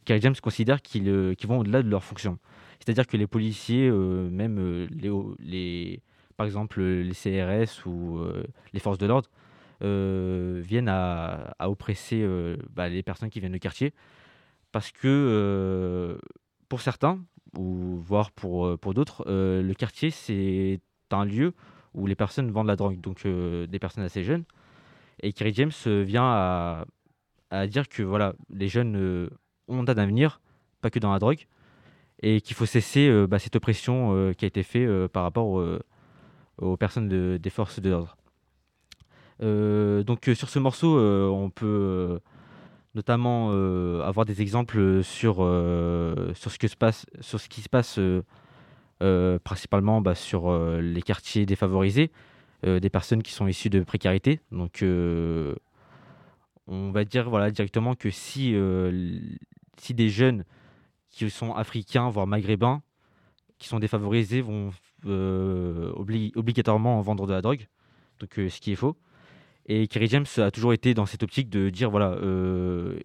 Kerry 0.05 0.21
James 0.21 0.35
considère 0.41 0.79
euh, 0.95 1.33
qu'ils 1.35 1.47
vont 1.47 1.59
au-delà 1.59 1.83
de 1.83 1.89
leurs 1.89 2.03
fonctions. 2.03 2.37
C'est-à-dire 2.79 3.07
que 3.07 3.17
les 3.17 3.27
policiers, 3.27 3.87
euh, 3.89 4.29
même 4.29 4.87
les, 5.39 6.01
par 6.35 6.45
exemple 6.45 6.81
les 6.81 7.13
CRS 7.13 7.85
ou 7.85 8.19
les 8.73 8.79
forces 8.79 8.97
de 8.97 9.05
l'ordre, 9.05 9.29
viennent 9.81 10.89
à, 10.89 11.55
oppresser 11.61 12.27
bah, 12.71 12.89
les 12.89 13.03
personnes 13.03 13.29
qui 13.29 13.39
viennent 13.39 13.53
du 13.53 13.59
quartier. 13.59 13.93
Parce 14.71 14.91
que 14.91 16.19
pour 16.67 16.81
certains, 16.81 17.19
ou 17.57 17.97
voire 17.99 18.31
pour, 18.31 18.77
pour 18.79 18.93
d'autres, 18.93 19.23
le 19.27 19.73
quartier, 19.73 20.09
c'est 20.09 20.81
un 21.11 21.25
lieu 21.25 21.53
où 21.93 22.07
les 22.07 22.15
personnes 22.15 22.51
vendent 22.51 22.67
la 22.67 22.75
drogue, 22.75 22.99
donc 22.99 23.25
des 23.25 23.79
personnes 23.79 24.03
assez 24.03 24.23
jeunes. 24.23 24.43
Et 25.21 25.33
Kerry 25.33 25.53
James 25.53 25.71
euh, 25.87 26.03
vient 26.03 26.85
à, 27.51 27.67
dire 27.67 27.87
que 27.87 28.01
voilà, 28.01 28.33
les 28.49 28.67
jeunes 28.67 28.95
euh, 28.95 29.29
ont 29.67 29.87
un 29.87 29.97
avenir, 29.97 30.41
pas 30.81 30.89
que 30.89 30.99
dans 30.99 31.11
la 31.11 31.19
drogue, 31.19 31.45
et 32.21 32.41
qu'il 32.41 32.55
faut 32.55 32.65
cesser 32.65 33.07
euh, 33.07 33.27
bah, 33.27 33.39
cette 33.39 33.55
oppression 33.55 34.33
qui 34.37 34.45
a 34.45 34.47
été 34.47 34.63
faite 34.63 35.07
par 35.07 35.23
rapport 35.23 35.63
aux 36.57 36.77
personnes 36.77 37.37
des 37.37 37.49
forces 37.49 37.79
de 37.79 37.89
l'ordre. 37.89 38.17
donc 39.39 40.29
sur 40.33 40.49
ce 40.49 40.59
morceau, 40.59 40.97
on 40.97 41.49
peut 41.49 42.19
notamment 42.95 43.51
avoir 44.01 44.25
des 44.25 44.41
exemples 44.41 45.03
sur, 45.03 45.35
sur, 45.35 46.51
ce, 46.51 46.57
que 46.57 46.67
se 46.67 46.75
passe, 46.75 47.05
sur 47.21 47.39
ce 47.39 47.49
qui 47.49 47.61
se 47.61 47.69
passe 47.69 47.99
principalement 49.43 50.01
bah, 50.01 50.15
sur 50.15 50.51
les 50.79 51.01
quartiers 51.01 51.45
défavorisés, 51.45 52.11
des 52.63 52.89
personnes 52.89 53.23
qui 53.23 53.31
sont 53.31 53.47
issues 53.47 53.69
de 53.69 53.81
précarité. 53.81 54.39
Donc, 54.51 54.81
euh, 54.81 55.55
on 56.67 56.91
va 56.91 57.03
dire 57.03 57.29
voilà, 57.29 57.51
directement 57.51 57.95
que 57.95 58.09
si, 58.09 58.55
si 59.77 59.93
des 59.93 60.09
jeunes 60.09 60.45
qui 61.09 61.29
sont 61.29 61.53
africains, 61.53 62.09
voire 62.09 62.27
maghrébins, 62.27 62.81
qui 63.57 63.67
sont 63.67 63.79
défavorisés, 63.79 64.41
vont 64.41 64.71
obligatoirement 65.05 67.01
vendre 67.01 67.27
de 67.27 67.33
la 67.33 67.41
drogue, 67.41 67.67
donc 68.19 68.33
ce 68.35 68.61
qui 68.61 68.71
est 68.71 68.75
faux. 68.75 68.95
Et 69.65 69.87
Kerry 69.87 70.07
James 70.07 70.25
a 70.37 70.51
toujours 70.51 70.73
été 70.73 70.93
dans 70.93 71.05
cette 71.05 71.23
optique 71.23 71.49
de 71.49 71.69
dire 71.69 71.89
voilà, 71.89 72.17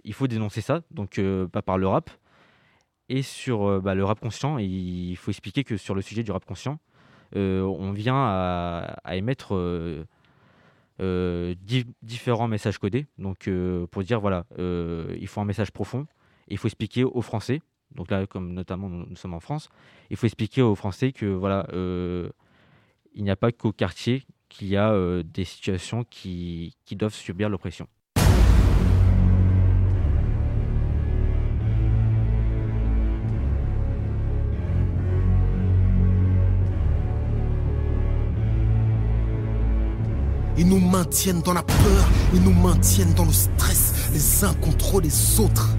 il 0.04 0.12
faut 0.12 0.28
dénoncer 0.28 0.60
ça, 0.60 0.82
donc 0.92 1.20
pas 1.52 1.62
par 1.62 1.78
le 1.78 1.88
rap. 1.88 2.10
Et 3.08 3.22
sur 3.22 3.80
bah, 3.80 3.94
le 3.94 4.04
rap 4.04 4.20
conscient, 4.20 4.58
il 4.58 5.16
faut 5.16 5.30
expliquer 5.30 5.64
que 5.64 5.76
sur 5.76 5.94
le 5.94 6.02
sujet 6.02 6.22
du 6.22 6.30
rap 6.30 6.44
conscient, 6.44 6.78
on 7.34 7.92
vient 7.92 8.16
à 8.16 9.16
émettre 9.16 9.54
euh, 11.00 11.54
différents 12.02 12.48
messages 12.48 12.78
codés. 12.78 13.06
Donc, 13.18 13.46
euh, 13.46 13.86
pour 13.86 14.02
dire, 14.02 14.20
voilà, 14.20 14.46
euh, 14.58 15.16
il 15.20 15.28
faut 15.28 15.40
un 15.40 15.44
message 15.44 15.70
profond. 15.70 16.06
Il 16.48 16.58
faut 16.58 16.66
expliquer 16.66 17.04
aux 17.04 17.22
Français, 17.22 17.60
donc 17.94 18.10
là, 18.10 18.26
comme 18.26 18.52
notamment 18.52 18.88
nous, 18.88 19.16
sommes 19.16 19.34
en 19.34 19.40
France, 19.40 19.68
il 20.10 20.16
faut 20.16 20.26
expliquer 20.26 20.62
aux 20.62 20.74
Français 20.74 21.12
que, 21.12 21.26
voilà, 21.26 21.66
il 23.14 23.22
n'y 23.22 23.30
a 23.30 23.36
pas 23.36 23.52
qu'au 23.52 23.70
quartier 23.70 24.24
qu'il 24.48 24.68
y 24.68 24.76
a 24.78 25.22
des 25.22 25.44
situations 25.44 26.04
qui 26.04 26.74
doivent 26.92 27.14
subir 27.14 27.50
l'oppression. 27.50 27.86
Ils 40.58 40.66
nous 40.66 40.80
maintiennent 40.80 41.40
dans 41.42 41.52
la 41.52 41.62
peur, 41.62 42.08
ils 42.34 42.42
nous 42.42 42.52
maintiennent 42.52 43.14
dans 43.14 43.24
le 43.24 43.32
stress, 43.32 43.92
les 44.12 44.44
uns 44.44 44.54
contre 44.54 45.00
les 45.00 45.40
autres. 45.40 45.76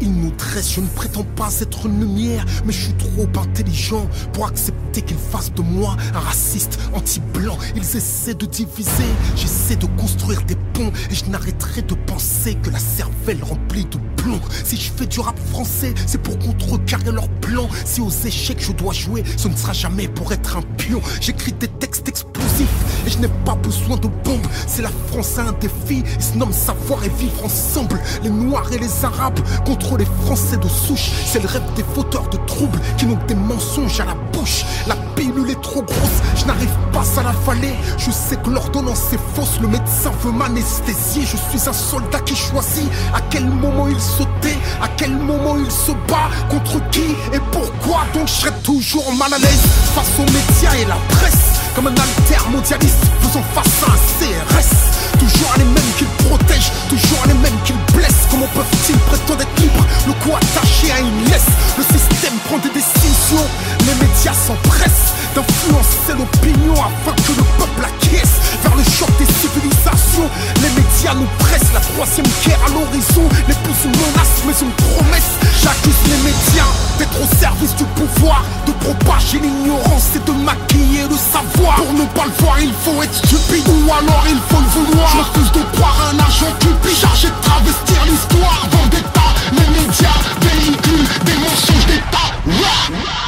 Ils 0.00 0.12
nous 0.12 0.30
dressent, 0.32 0.72
je 0.72 0.80
ne 0.80 0.86
prétends 0.88 1.24
pas 1.36 1.60
être 1.60 1.86
une 1.86 2.00
lumière, 2.00 2.44
mais 2.64 2.72
je 2.72 2.84
suis 2.84 2.94
trop 2.94 3.26
intelligent 3.40 4.06
pour 4.32 4.46
accepter 4.46 5.02
qu'ils 5.02 5.16
fassent 5.16 5.52
de 5.54 5.62
moi 5.62 5.96
un 6.14 6.20
raciste 6.20 6.78
anti-blanc. 6.92 7.56
Ils 7.76 7.96
essaient 7.96 8.34
de 8.34 8.46
diviser, 8.46 8.90
j'essaie 9.36 9.76
de 9.76 9.86
construire 9.98 10.42
des 10.42 10.56
ponts, 10.72 10.92
et 11.10 11.14
je 11.14 11.26
n'arrêterai 11.26 11.82
de 11.82 11.94
penser 11.94 12.54
que 12.56 12.70
la 12.70 12.78
cervelle 12.78 13.42
remplie 13.42 13.84
de 13.84 13.98
plomb. 14.16 14.40
Si 14.64 14.76
je 14.76 14.90
fais 14.92 15.06
du 15.06 15.20
rap 15.20 15.38
français, 15.50 15.94
c'est 16.06 16.20
pour 16.20 16.38
contrecarrer 16.38 17.12
leur 17.12 17.28
plan. 17.40 17.68
Si 17.84 18.00
aux 18.00 18.10
échecs 18.10 18.60
je 18.60 18.72
dois 18.72 18.92
jouer, 18.92 19.22
ce 19.36 19.48
ne 19.48 19.56
sera 19.56 19.72
jamais 19.72 20.08
pour 20.08 20.32
être 20.32 20.56
un 20.56 20.62
pion. 20.76 21.00
J'écris 21.20 21.52
des 21.52 21.68
textes 21.68 22.08
explosifs 22.08 23.04
et 23.06 23.10
je 23.10 23.18
n'ai 23.18 23.28
pas 23.44 23.54
besoin 23.54 23.96
de 23.96 24.08
bombes. 24.08 24.46
C'est 24.66 24.82
la 24.82 24.90
France 25.08 25.38
à 25.38 25.48
un 25.48 25.52
défi, 25.52 26.02
ils 26.16 26.22
se 26.22 26.36
nomment 26.36 26.52
savoir 26.52 27.04
et 27.04 27.10
vivre 27.18 27.44
ensemble. 27.44 28.00
Les 28.22 28.30
Noirs 28.30 28.72
et 28.72 28.78
les 28.78 29.04
Arabes 29.04 29.40
contre 29.64 29.83
les 29.96 30.06
Français 30.24 30.56
de 30.56 30.68
souche. 30.68 31.10
C'est 31.26 31.40
le 31.40 31.48
rêve 31.48 31.62
des 31.76 31.84
fauteurs 31.94 32.28
de 32.30 32.38
troubles 32.46 32.80
qui 32.96 33.06
n'ont 33.06 33.18
des 33.26 33.34
mensonges 33.34 34.00
à 34.00 34.04
la 34.04 34.14
bouche. 34.32 34.64
La 34.86 34.96
pilule 35.14 35.50
est 35.50 35.60
trop 35.60 35.82
grosse, 35.82 36.20
je 36.36 36.44
n'arrive 36.46 36.76
pas 36.92 37.04
à 37.20 37.22
la 37.22 37.32
l'avaler. 37.32 37.74
Je 37.98 38.10
sais 38.10 38.36
que 38.36 38.50
l'ordonnance 38.50 39.12
est 39.12 39.20
fausse, 39.34 39.60
le 39.60 39.68
médecin 39.68 40.10
veut 40.22 40.32
m'anesthésier. 40.32 41.22
Je 41.22 41.36
suis 41.36 41.68
un 41.68 41.72
soldat 41.72 42.20
qui 42.20 42.34
choisit 42.34 42.88
à 43.14 43.20
quel 43.30 43.44
moment 43.44 43.88
il 43.88 44.00
sauter, 44.00 44.56
à 44.82 44.88
quel 44.96 45.12
moment 45.12 45.56
il 45.58 45.70
se 45.70 45.92
bat, 46.08 46.30
contre 46.50 46.80
qui 46.90 47.14
et 47.32 47.40
pourquoi. 47.52 48.04
Donc 48.14 48.26
je 48.28 48.32
serai 48.32 48.52
toujours 48.62 49.12
mal 49.14 49.32
à 49.32 49.38
l'aise 49.38 49.64
face 49.94 50.12
aux 50.18 50.30
médias 50.32 50.74
et 50.80 50.86
la 50.86 50.96
presse. 51.08 51.60
Comme 51.74 51.88
un 51.88 51.90
alter 51.90 52.48
mondialiste 52.50 53.04
faisant 53.20 53.42
face 53.54 53.82
à 53.82 53.92
un 53.92 53.96
CRS 54.18 54.93
Toujours 55.18 55.54
les 55.58 55.64
mêmes 55.64 55.92
qu'ils 55.96 56.08
protègent, 56.26 56.72
toujours 56.88 57.24
les 57.26 57.34
mêmes 57.34 57.58
qu'ils 57.64 57.76
blessent. 57.94 58.26
Comment 58.30 58.48
peuvent-ils 58.54 58.96
prétendre 58.98 59.42
être 59.42 59.60
libres, 59.60 59.86
le 60.06 60.12
coup 60.14 60.34
attaché 60.36 60.90
à 60.92 61.00
une 61.00 61.24
laisse. 61.30 61.50
Le 61.78 61.84
système 61.84 62.34
prend 62.46 62.58
des 62.58 62.70
décisions, 62.70 63.46
les 63.86 63.94
médias 64.06 64.34
s'empressent 64.34 65.14
D'influencer 65.34 66.14
l'opinion 66.16 66.74
afin 66.74 67.10
que 67.26 67.32
le 67.34 67.42
peuple 67.58 67.82
acquiesce 67.82 68.38
Vers 68.62 68.76
le 68.76 68.84
choc 68.84 69.10
des 69.18 69.26
civilisations, 69.26 70.30
les 70.62 70.70
médias 70.78 71.14
nous 71.14 71.26
pressent 71.40 71.74
La 71.74 71.80
troisième 71.80 72.26
guerre 72.46 72.62
à 72.64 72.70
l'horizon 72.70 73.26
n'est 73.48 73.58
plus 73.66 73.74
une 73.82 73.98
menace 73.98 74.46
mais 74.46 74.54
une 74.62 74.70
promesse. 74.70 75.34
J'accuse 75.60 75.98
les 76.06 76.22
médias 76.22 76.70
d'être 76.98 77.18
au 77.18 77.26
service 77.34 77.74
du 77.74 77.82
pouvoir 77.98 78.44
De 78.66 78.72
propager 78.78 79.40
l'ignorance 79.40 80.14
et 80.14 80.22
de 80.22 80.32
maquiller 80.38 81.02
le 81.10 81.18
savoir. 81.18 81.82
Pour 81.82 81.92
ne 81.94 82.06
pas 82.14 82.30
le 82.30 82.34
voir, 82.38 82.60
il 82.60 82.72
faut 82.86 83.02
être 83.02 83.14
stupide 83.14 83.66
Ou 83.66 83.90
alors 83.90 84.24
il 84.30 84.38
faut 84.46 84.62
le 84.62 84.70
vouloir. 84.70 85.10
Je 85.10 85.18
refuse 85.18 85.50
de 85.50 85.62
croire 85.74 85.98
un 86.14 86.18
argent 86.20 86.52
cupide 86.60 86.94
Chargé 86.94 87.26
de 87.26 87.40
travestir 87.42 87.98
l'histoire. 88.06 88.70
Vendetta, 88.70 89.26
les 89.50 89.66
médias, 89.82 90.20
véhicules 90.46 91.08
Des 91.26 91.34
mensonges 91.42 91.86
d'État 91.90 93.23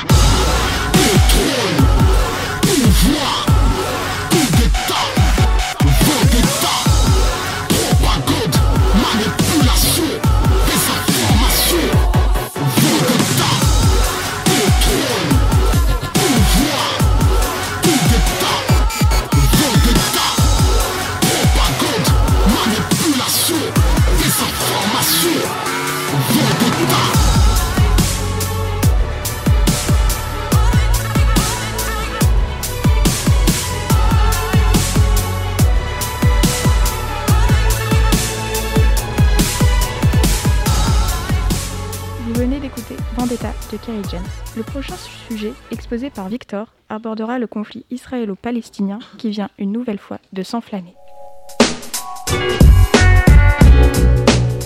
de 42.91 43.77
Kerry 43.79 44.03
James. 44.11 44.23
Le 44.57 44.63
prochain 44.63 44.95
sujet, 44.97 45.53
exposé 45.71 46.11
par 46.11 46.29
Victor, 46.29 46.73
abordera 46.89 47.39
le 47.39 47.47
conflit 47.47 47.85
israélo-palestinien 47.91 49.01
qui 49.19 49.31
vient 49.31 49.51
une 49.59 49.73
nouvelle 49.73 49.99
fois 49.99 50.19
de 50.33 50.43
s'enflammer. 50.43 50.95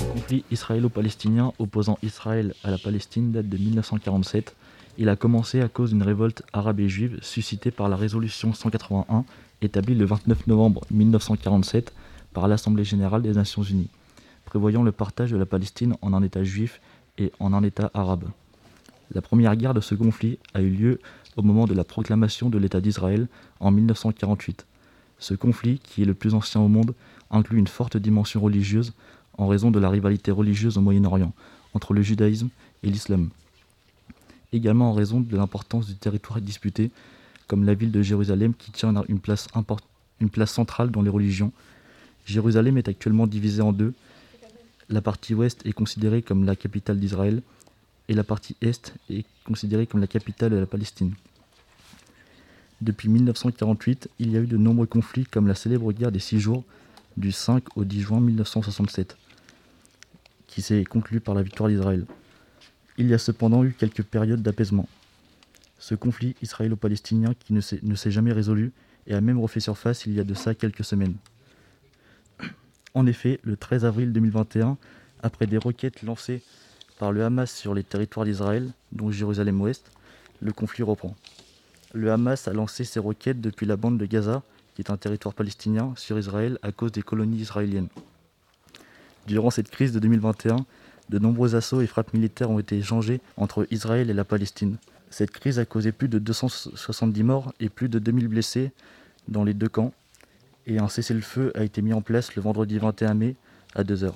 Le 0.05 0.13
conflit 0.13 0.45
israélo-palestinien 0.51 1.53
opposant 1.59 1.99
Israël 2.03 2.55
à 2.63 2.71
la 2.71 2.79
Palestine 2.79 3.33
date 3.33 3.49
de 3.49 3.57
1947. 3.57 4.55
Il 4.99 5.09
a 5.09 5.17
commencé 5.17 5.63
à 5.63 5.69
cause 5.69 5.91
d'une 5.91 6.03
révolte 6.03 6.43
arabe 6.53 6.81
et 6.81 6.89
juive 6.89 7.19
suscitée 7.23 7.71
par 7.71 7.89
la 7.89 7.97
résolution 7.97 8.53
181 8.53 9.25
établie 9.63 9.95
le 9.95 10.05
29 10.05 10.47
novembre 10.47 10.83
1947 10.91 11.93
par 12.33 12.49
l'Assemblée 12.49 12.85
générale 12.85 13.23
des 13.23 13.33
Nations 13.33 13.63
unies, 13.63 13.89
prévoyant 14.45 14.83
le 14.83 14.93
partage 14.93 15.31
de 15.31 15.37
la 15.37 15.47
Palestine 15.47 15.97
en 16.03 16.13
un 16.13 16.23
État 16.23 16.45
juif 16.45 16.81
et 17.21 17.31
en 17.39 17.53
un 17.53 17.63
État 17.63 17.91
arabe. 17.95 18.25
La 19.13 19.21
première 19.21 19.55
guerre 19.55 19.75
de 19.75 19.81
ce 19.81 19.95
conflit 19.95 20.39
a 20.55 20.63
eu 20.63 20.71
lieu 20.71 21.01
au 21.37 21.43
moment 21.43 21.67
de 21.67 21.75
la 21.75 21.85
proclamation 21.85 22.51
de 22.51 22.59
l'État 22.59 22.81
d'Israël 22.81 23.29
en 23.61 23.71
1948. 23.71 24.67
Ce 25.19 25.35
conflit, 25.35 25.79
qui 25.79 26.03
est 26.03 26.07
le 26.07 26.15
plus 26.15 26.35
ancien 26.35 26.61
au 26.61 26.69
monde, 26.69 26.95
inclut 27.31 27.59
une 27.59 27.67
forte 27.67 27.97
dimension 27.97 28.41
religieuse 28.41 28.93
en 29.37 29.47
raison 29.47 29.71
de 29.71 29.79
la 29.79 29.91
rivalité 29.91 30.31
religieuse 30.31 30.79
au 30.79 30.81
Moyen-Orient 30.81 31.33
entre 31.75 31.95
le 31.95 32.03
judaïsme 32.03 32.49
et 32.83 32.91
l'islam. 32.91 33.29
Également 34.53 34.91
en 34.91 34.93
raison 34.93 35.21
de 35.21 35.37
l'importance 35.37 35.87
du 35.87 35.95
territoire 35.95 36.41
disputé, 36.41 36.91
comme 37.47 37.65
la 37.65 37.75
ville 37.75 37.93
de 37.93 38.03
Jérusalem 38.03 38.55
qui 38.55 38.73
tient 38.73 38.93
une 39.09 39.21
place, 39.21 39.49
une 40.21 40.31
place 40.31 40.53
centrale 40.53 40.91
dans 40.91 41.03
les 41.03 41.11
religions. 41.11 41.53
Jérusalem 42.27 42.79
est 42.79 42.89
actuellement 42.89 43.27
divisée 43.27 43.63
en 43.63 43.73
deux. 43.73 43.93
La 44.91 45.01
partie 45.01 45.35
ouest 45.35 45.65
est 45.65 45.73
considérée 45.73 46.21
comme 46.21 46.45
la 46.45 46.57
capitale 46.57 46.99
d'Israël, 46.99 47.43
et 48.09 48.15
la 48.15 48.25
partie 48.25 48.57
est 48.61 48.93
est 49.09 49.25
considérée 49.45 49.87
comme 49.87 50.01
la 50.01 50.09
capitale 50.09 50.51
de 50.51 50.57
la 50.57 50.67
Palestine. 50.67 51.15
Depuis 52.81 53.09
1948, 53.09 54.09
il 54.19 54.33
y 54.33 54.37
a 54.37 54.41
eu 54.41 54.49
de 54.49 54.57
nombreux 54.57 54.87
conflits 54.87 55.27
comme 55.27 55.47
la 55.47 55.55
célèbre 55.55 55.93
guerre 55.93 56.11
des 56.11 56.19
six 56.19 56.41
jours 56.41 56.65
du 57.17 57.31
5 57.31 57.77
au 57.77 57.85
10 57.85 58.01
juin 58.01 58.21
1967, 58.21 59.17
qui 60.49 60.61
s'est 60.61 60.83
conclue 60.83 61.21
par 61.21 61.37
la 61.37 61.43
victoire 61.43 61.69
d'Israël. 61.69 62.05
Il 62.99 63.07
y 63.07 63.15
a 63.15 63.19
cependant 63.19 63.63
eu 63.63 63.73
quelques 63.79 64.03
périodes 64.03 64.43
d'apaisement. 64.43 64.89
Ce 65.79 65.95
conflit 65.95 66.35
israélo-palestinien 66.43 67.35
qui 67.39 67.53
ne 67.53 67.61
s'est 67.61 68.11
jamais 68.11 68.33
résolu 68.33 68.73
et 69.07 69.15
a 69.15 69.21
même 69.21 69.39
refait 69.39 69.61
surface 69.61 70.07
il 70.07 70.15
y 70.15 70.21
a 70.21 70.25
de 70.25 70.35
ça 70.35 70.57
quelques 70.57 70.85
semaines. 70.85 71.15
En 72.95 73.07
effet, 73.07 73.39
le 73.43 73.57
13 73.57 73.85
avril 73.85 74.13
2021, 74.13 74.77
après 75.23 75.47
des 75.47 75.59
requêtes 75.59 76.03
lancées 76.03 76.43
par 76.99 77.13
le 77.13 77.25
Hamas 77.25 77.55
sur 77.55 77.75
les 77.75 77.85
territoires 77.85 78.27
d'Israël, 78.27 78.73
dont 78.93 79.11
Jérusalem-Ouest, 79.11 79.91
le 80.41 80.53
conflit 80.53 80.83
reprend. 80.83 81.15
Le 81.93 82.11
Hamas 82.13 82.49
a 82.49 82.53
lancé 82.53 82.85
ses 82.85 83.01
roquettes 83.01 83.41
depuis 83.41 83.67
la 83.67 83.77
bande 83.77 83.99
de 83.99 84.07
Gaza, 84.07 84.43
qui 84.75 84.83
est 84.83 84.91
un 84.91 84.97
territoire 84.97 85.35
palestinien, 85.35 85.93
sur 85.97 86.19
Israël 86.19 86.59
à 86.63 86.73
cause 86.73 86.93
des 86.93 87.03
colonies 87.03 87.39
israéliennes. 87.39 87.89
Durant 89.27 89.51
cette 89.51 89.71
crise 89.71 89.93
de 89.93 89.99
2021, 89.99 90.65
de 91.09 91.19
nombreux 91.19 91.55
assauts 91.55 91.81
et 91.81 91.87
frappes 91.87 92.15
militaires 92.15 92.51
ont 92.51 92.59
été 92.59 92.79
échangés 92.79 93.21
entre 93.37 93.67
Israël 93.71 94.11
et 94.11 94.15
la 94.15 94.25
Palestine. 94.25 94.77
Cette 95.11 95.33
crise 95.33 95.59
a 95.59 95.65
causé 95.65 95.93
plus 95.93 96.09
de 96.09 96.19
270 96.19 97.23
morts 97.25 97.53
et 97.61 97.69
plus 97.69 97.89
de 97.89 97.99
2000 97.99 98.29
blessés 98.29 98.71
dans 99.29 99.43
les 99.43 99.55
deux 99.55 99.69
camps. 99.69 99.93
Et 100.67 100.79
un 100.79 100.89
cessez-le-feu 100.89 101.53
a 101.55 101.65
été 101.65 101.83
mis 101.83 101.93
en 101.93 102.03
place 102.03 102.37
le 102.37 102.43
vendredi 102.43 102.79
21 102.79 103.15
mai 103.15 103.37
à 103.75 103.83
2h. 103.83 104.13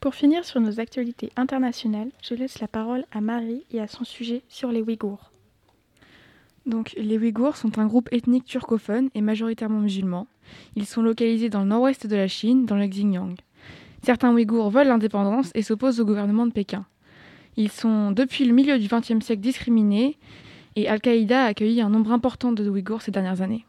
Pour 0.00 0.14
finir 0.14 0.44
sur 0.44 0.60
nos 0.60 0.78
actualités 0.78 1.30
internationales, 1.36 2.10
je 2.22 2.34
laisse 2.34 2.60
la 2.60 2.68
parole 2.68 3.04
à 3.12 3.20
Marie 3.20 3.64
et 3.72 3.80
à 3.80 3.88
son 3.88 4.04
sujet 4.04 4.42
sur 4.48 4.70
les 4.70 4.82
Ouïghours. 4.82 5.32
Donc, 6.66 6.94
les 6.96 7.16
Ouïghours 7.16 7.56
sont 7.56 7.78
un 7.78 7.86
groupe 7.86 8.08
ethnique 8.12 8.44
turcophone 8.44 9.08
et 9.14 9.20
majoritairement 9.20 9.80
musulman. 9.80 10.26
Ils 10.74 10.86
sont 10.86 11.02
localisés 11.02 11.48
dans 11.48 11.60
le 11.60 11.66
nord-ouest 11.66 12.06
de 12.06 12.16
la 12.16 12.28
Chine, 12.28 12.66
dans 12.66 12.76
le 12.76 12.86
Xinjiang. 12.86 13.34
Certains 14.02 14.32
Ouïghours 14.32 14.70
veulent 14.70 14.88
l'indépendance 14.88 15.50
et 15.54 15.62
s'opposent 15.62 16.00
au 16.00 16.04
gouvernement 16.04 16.46
de 16.46 16.52
Pékin. 16.52 16.86
Ils 17.56 17.72
sont 17.72 18.12
depuis 18.12 18.44
le 18.44 18.52
milieu 18.52 18.78
du 18.78 18.88
XXe 18.88 19.24
siècle 19.24 19.40
discriminés 19.40 20.18
et 20.76 20.88
Al-Qaïda 20.88 21.44
a 21.44 21.46
accueilli 21.46 21.80
un 21.80 21.88
nombre 21.88 22.12
important 22.12 22.52
de 22.52 22.68
Ouïghours 22.68 23.02
ces 23.02 23.10
dernières 23.10 23.40
années. 23.40 23.64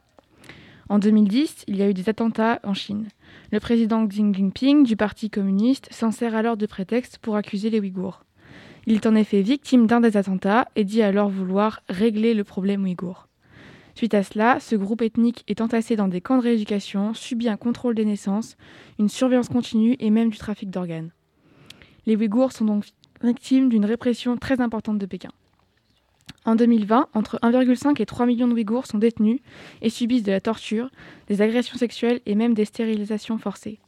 En 0.90 1.00
2010, 1.00 1.64
il 1.68 1.78
y 1.78 1.82
a 1.82 1.90
eu 1.90 1.94
des 1.94 2.10
attentats 2.10 2.60
en 2.64 2.74
Chine. 2.74 3.08
Le 3.52 3.60
président 3.60 4.06
Xi 4.08 4.34
Jinping 4.34 4.84
du 4.84 4.96
Parti 4.96 5.30
communiste 5.30 5.88
s'en 5.92 6.12
sert 6.12 6.36
alors 6.36 6.58
de 6.58 6.66
prétexte 6.66 7.18
pour 7.18 7.36
accuser 7.36 7.70
les 7.70 7.80
Ouïghours. 7.80 8.24
Il 8.86 8.96
est 8.96 9.06
en 9.06 9.16
effet 9.16 9.42
victime 9.42 9.88
d'un 9.88 10.00
des 10.00 10.16
attentats 10.16 10.70
et 10.76 10.86
dit 10.86 11.02
alors 11.02 11.30
vouloir 11.30 11.82
régler 11.90 12.34
le 12.34 12.46
problème 12.46 12.84
ouïghour. 12.84 13.28
Suite 13.96 14.14
à 14.14 14.24
cela, 14.24 14.60
ce 14.62 14.76
groupe 14.76 15.02
ethnique 15.02 15.44
est 15.48 15.60
entassé 15.60 15.96
dans 15.96 16.08
des 16.08 16.22
camps 16.22 16.38
de 16.38 16.44
rééducation, 16.44 17.14
subit 17.14 17.50
un 17.50 17.58
contrôle 17.58 17.96
des 17.96 18.06
naissances, 18.06 18.56
une 18.98 19.10
surveillance 19.10 19.50
continue 19.50 19.98
et 20.00 20.10
même 20.10 20.30
du 20.30 20.38
trafic 20.38 20.70
d'organes. 20.70 21.12
Les 22.06 22.16
Ouïghours 22.16 22.54
sont 22.54 22.64
donc 22.64 22.86
victimes 23.22 23.68
d'une 23.68 23.86
répression 23.86 24.38
très 24.38 24.62
importante 24.62 25.00
de 25.00 25.06
Pékin. 25.06 25.32
En 26.48 26.56
2020, 26.56 27.10
entre 27.14 27.38
1,5 27.44 28.02
et 28.02 28.06
3 28.06 28.26
millions 28.26 28.48
de 28.48 28.54
Ouïghours 28.54 28.86
sont 28.86 29.00
détenus 29.00 29.42
et 29.82 29.90
subissent 29.90 30.24
de 30.24 30.32
la 30.32 30.40
torture, 30.40 30.90
des 31.28 31.42
agressions 31.42 31.78
sexuelles 31.78 32.22
et 32.26 32.36
même 32.36 32.54
des 32.54 32.64
stérilisations 32.64 33.38
forcées. 33.38 33.80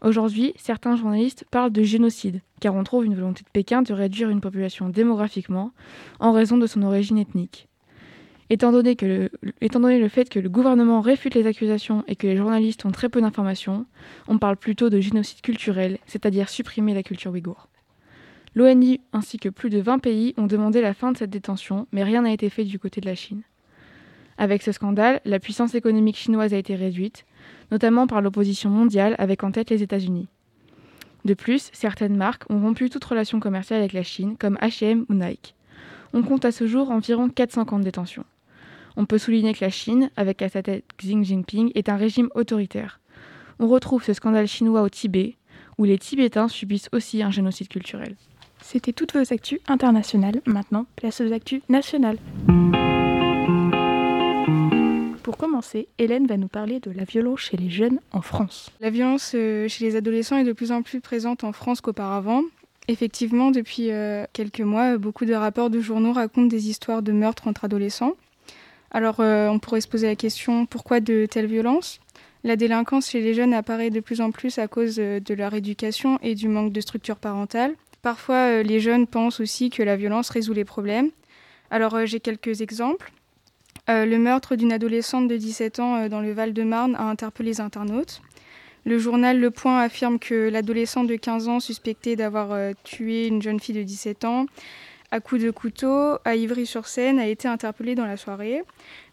Aujourd'hui, 0.00 0.54
certains 0.56 0.96
journalistes 0.96 1.44
parlent 1.50 1.70
de 1.70 1.82
génocide, 1.82 2.40
car 2.60 2.74
on 2.74 2.82
trouve 2.82 3.04
une 3.04 3.14
volonté 3.14 3.44
de 3.44 3.50
Pékin 3.50 3.82
de 3.82 3.92
réduire 3.92 4.30
une 4.30 4.40
population 4.40 4.88
démographiquement 4.88 5.72
en 6.18 6.32
raison 6.32 6.56
de 6.56 6.66
son 6.66 6.82
origine 6.82 7.18
ethnique. 7.18 7.68
Étant 8.48 8.72
donné, 8.72 8.96
étant 9.60 9.80
donné 9.80 9.98
le 9.98 10.08
fait 10.08 10.28
que 10.28 10.40
le 10.40 10.48
gouvernement 10.48 11.02
réfute 11.02 11.34
les 11.34 11.46
accusations 11.46 12.04
et 12.08 12.16
que 12.16 12.26
les 12.26 12.36
journalistes 12.36 12.84
ont 12.84 12.90
très 12.90 13.08
peu 13.08 13.20
d'informations, 13.20 13.86
on 14.28 14.38
parle 14.38 14.56
plutôt 14.56 14.90
de 14.90 14.98
génocide 14.98 15.40
culturel, 15.40 15.98
c'est-à-dire 16.06 16.48
supprimer 16.48 16.94
la 16.94 17.02
culture 17.02 17.32
ouïghour. 17.32 17.68
L'ONU 18.54 18.98
ainsi 19.12 19.38
que 19.38 19.48
plus 19.48 19.70
de 19.70 19.80
20 19.80 19.98
pays 19.98 20.34
ont 20.36 20.46
demandé 20.46 20.80
la 20.82 20.92
fin 20.92 21.12
de 21.12 21.16
cette 21.16 21.30
détention, 21.30 21.86
mais 21.92 22.04
rien 22.04 22.22
n'a 22.22 22.32
été 22.32 22.50
fait 22.50 22.64
du 22.64 22.78
côté 22.78 23.00
de 23.00 23.06
la 23.06 23.14
Chine. 23.14 23.42
Avec 24.36 24.62
ce 24.62 24.72
scandale, 24.72 25.20
la 25.24 25.38
puissance 25.38 25.74
économique 25.74 26.16
chinoise 26.16 26.52
a 26.52 26.58
été 26.58 26.74
réduite, 26.74 27.24
notamment 27.70 28.06
par 28.06 28.20
l'opposition 28.20 28.68
mondiale 28.70 29.14
avec 29.18 29.42
en 29.44 29.52
tête 29.52 29.70
les 29.70 29.82
États-Unis. 29.82 30.28
De 31.24 31.34
plus, 31.34 31.70
certaines 31.72 32.16
marques 32.16 32.44
ont 32.50 32.60
rompu 32.60 32.90
toute 32.90 33.04
relation 33.04 33.40
commerciale 33.40 33.80
avec 33.80 33.92
la 33.92 34.02
Chine, 34.02 34.36
comme 34.36 34.58
HM 34.60 35.06
ou 35.08 35.14
Nike. 35.14 35.54
On 36.12 36.22
compte 36.22 36.44
à 36.44 36.52
ce 36.52 36.66
jour 36.66 36.90
environ 36.90 37.28
400 37.28 37.66
ans 37.70 37.78
de 37.78 37.84
détention. 37.84 38.24
On 38.96 39.06
peut 39.06 39.18
souligner 39.18 39.54
que 39.54 39.64
la 39.64 39.70
Chine, 39.70 40.10
avec 40.16 40.42
à 40.42 40.48
sa 40.48 40.62
tête 40.62 40.84
Xi 40.98 41.24
Jinping, 41.24 41.70
est 41.74 41.88
un 41.88 41.96
régime 41.96 42.28
autoritaire. 42.34 43.00
On 43.58 43.68
retrouve 43.68 44.04
ce 44.04 44.12
scandale 44.12 44.48
chinois 44.48 44.82
au 44.82 44.88
Tibet, 44.88 45.36
où 45.78 45.84
les 45.84 45.98
Tibétains 45.98 46.48
subissent 46.48 46.90
aussi 46.92 47.22
un 47.22 47.30
génocide 47.30 47.68
culturel. 47.68 48.16
C'était 48.62 48.92
toutes 48.92 49.14
vos 49.14 49.32
actus 49.32 49.58
internationales. 49.68 50.40
Maintenant, 50.46 50.86
place 50.96 51.20
aux 51.20 51.32
actus 51.32 51.60
nationales. 51.68 52.18
Pour 55.22 55.36
commencer, 55.36 55.88
Hélène 55.98 56.26
va 56.26 56.36
nous 56.36 56.48
parler 56.48 56.80
de 56.80 56.90
la 56.90 57.04
violence 57.04 57.40
chez 57.40 57.56
les 57.56 57.70
jeunes 57.70 58.00
en 58.12 58.22
France. 58.22 58.70
La 58.80 58.90
violence 58.90 59.32
euh, 59.34 59.68
chez 59.68 59.84
les 59.84 59.96
adolescents 59.96 60.36
est 60.36 60.44
de 60.44 60.52
plus 60.52 60.72
en 60.72 60.82
plus 60.82 61.00
présente 61.00 61.44
en 61.44 61.52
France 61.52 61.80
qu'auparavant. 61.80 62.42
Effectivement, 62.88 63.52
depuis 63.52 63.92
euh, 63.92 64.24
quelques 64.32 64.60
mois, 64.60 64.98
beaucoup 64.98 65.24
de 65.24 65.34
rapports 65.34 65.70
de 65.70 65.80
journaux 65.80 66.12
racontent 66.12 66.48
des 66.48 66.68
histoires 66.68 67.02
de 67.02 67.12
meurtres 67.12 67.46
entre 67.46 67.64
adolescents. 67.64 68.14
Alors, 68.90 69.20
euh, 69.20 69.48
on 69.48 69.60
pourrait 69.60 69.80
se 69.80 69.88
poser 69.88 70.08
la 70.08 70.16
question 70.16 70.66
pourquoi 70.66 71.00
de 71.00 71.26
telles 71.26 71.46
violences? 71.46 72.00
La 72.44 72.56
délinquance 72.56 73.08
chez 73.08 73.20
les 73.20 73.34
jeunes 73.34 73.54
apparaît 73.54 73.90
de 73.90 74.00
plus 74.00 74.20
en 74.20 74.32
plus 74.32 74.58
à 74.58 74.66
cause 74.66 74.96
de 74.96 75.34
leur 75.34 75.54
éducation 75.54 76.18
et 76.22 76.34
du 76.34 76.48
manque 76.48 76.72
de 76.72 76.80
structure 76.80 77.16
parentale. 77.16 77.76
Parfois, 78.02 78.62
les 78.62 78.80
jeunes 78.80 79.06
pensent 79.06 79.40
aussi 79.40 79.70
que 79.70 79.82
la 79.82 79.96
violence 79.96 80.28
résout 80.28 80.52
les 80.52 80.64
problèmes. 80.64 81.10
Alors, 81.70 82.04
j'ai 82.04 82.20
quelques 82.20 82.60
exemples. 82.60 83.12
Euh, 83.90 84.06
le 84.06 84.18
meurtre 84.18 84.54
d'une 84.54 84.72
adolescente 84.72 85.26
de 85.26 85.36
17 85.36 85.80
ans 85.80 85.96
euh, 85.96 86.08
dans 86.08 86.20
le 86.20 86.32
Val-de-Marne 86.32 86.94
a 86.94 87.02
interpellé 87.02 87.50
les 87.50 87.60
internautes. 87.60 88.22
Le 88.84 88.98
journal 88.98 89.40
Le 89.40 89.50
Point 89.50 89.80
affirme 89.80 90.18
que 90.18 90.48
l'adolescent 90.48 91.04
de 91.04 91.16
15 91.16 91.48
ans 91.48 91.60
suspecté 91.60 92.14
d'avoir 92.14 92.52
euh, 92.52 92.72
tué 92.84 93.26
une 93.26 93.42
jeune 93.42 93.58
fille 93.58 93.74
de 93.74 93.82
17 93.82 94.24
ans 94.24 94.46
à 95.12 95.20
coups 95.20 95.42
de 95.42 95.50
couteau 95.52 96.18
à 96.24 96.34
Ivry-sur-Seine 96.34 97.20
a 97.20 97.28
été 97.28 97.46
interpellé 97.46 97.94
dans 97.94 98.06
la 98.06 98.16
soirée. 98.16 98.62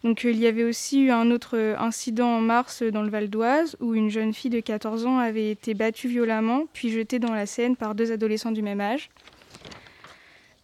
Donc 0.02 0.24
il 0.24 0.38
y 0.38 0.46
avait 0.46 0.64
aussi 0.64 1.02
eu 1.02 1.10
un 1.10 1.30
autre 1.30 1.76
incident 1.78 2.38
en 2.38 2.40
mars 2.40 2.82
dans 2.82 3.02
le 3.02 3.10
Val 3.10 3.30
d'Oise 3.30 3.76
où 3.78 3.94
une 3.94 4.10
jeune 4.10 4.34
fille 4.34 4.50
de 4.50 4.60
14 4.60 5.06
ans 5.06 5.18
avait 5.18 5.50
été 5.50 5.74
battue 5.74 6.08
violemment 6.08 6.64
puis 6.72 6.90
jetée 6.90 7.18
dans 7.18 7.34
la 7.34 7.46
Seine 7.46 7.76
par 7.76 7.94
deux 7.94 8.10
adolescents 8.10 8.50
du 8.50 8.62
même 8.62 8.80
âge. 8.80 9.10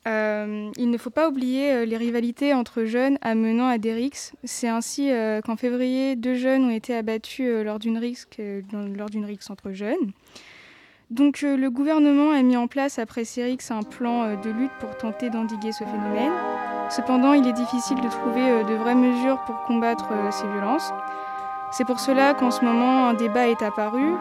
Euh, 0.06 0.70
il 0.76 0.90
ne 0.90 0.98
faut 0.98 1.10
pas 1.10 1.28
oublier 1.28 1.72
euh, 1.72 1.84
les 1.84 1.96
rivalités 1.96 2.54
entre 2.54 2.84
jeunes 2.84 3.18
amenant 3.22 3.66
à 3.66 3.76
des 3.76 3.92
rixes. 3.92 4.32
C'est 4.44 4.68
ainsi 4.68 5.10
euh, 5.10 5.40
qu'en 5.40 5.56
février, 5.56 6.14
deux 6.14 6.36
jeunes 6.36 6.64
ont 6.64 6.70
été 6.70 6.94
abattus 6.94 7.64
lors 7.64 7.80
d'une 7.80 7.98
rixe, 7.98 8.28
rixe 8.32 9.50
entre 9.50 9.72
jeunes. 9.72 10.12
Donc 11.10 11.42
le 11.42 11.68
gouvernement 11.68 12.32
a 12.32 12.42
mis 12.42 12.56
en 12.56 12.66
place 12.66 12.98
après 12.98 13.24
ces 13.24 13.44
rixes 13.44 13.70
un 13.70 13.82
plan 13.82 14.34
de 14.34 14.50
lutte 14.50 14.72
pour 14.80 14.96
tenter 14.96 15.30
d'endiguer 15.30 15.72
ce 15.72 15.84
phénomène. 15.84 16.32
Cependant, 16.90 17.32
il 17.32 17.46
est 17.46 17.52
difficile 17.52 18.00
de 18.00 18.08
trouver 18.08 18.64
de 18.64 18.74
vraies 18.74 18.94
mesures 18.94 19.40
pour 19.46 19.62
combattre 19.64 20.08
ces 20.30 20.46
violences. 20.48 20.92
C'est 21.70 21.84
pour 21.84 22.00
cela 22.00 22.34
qu'en 22.34 22.50
ce 22.50 22.64
moment 22.64 23.08
un 23.08 23.14
débat 23.14 23.48
est 23.48 23.62
apparu. 23.62 24.14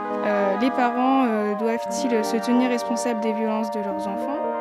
les 0.62 0.72
parents 0.72 1.56
doivent-ils 1.60 2.24
se 2.24 2.38
tenir 2.38 2.70
responsables 2.70 3.22
des 3.22 3.34
violences 3.34 3.72
de 3.72 3.80
leurs 3.80 4.08
enfants? 4.08 4.55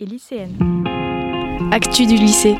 Et 0.00 0.06
lycéenne. 0.06 0.84
Actu 1.70 2.06
du 2.06 2.16
lycée. 2.16 2.56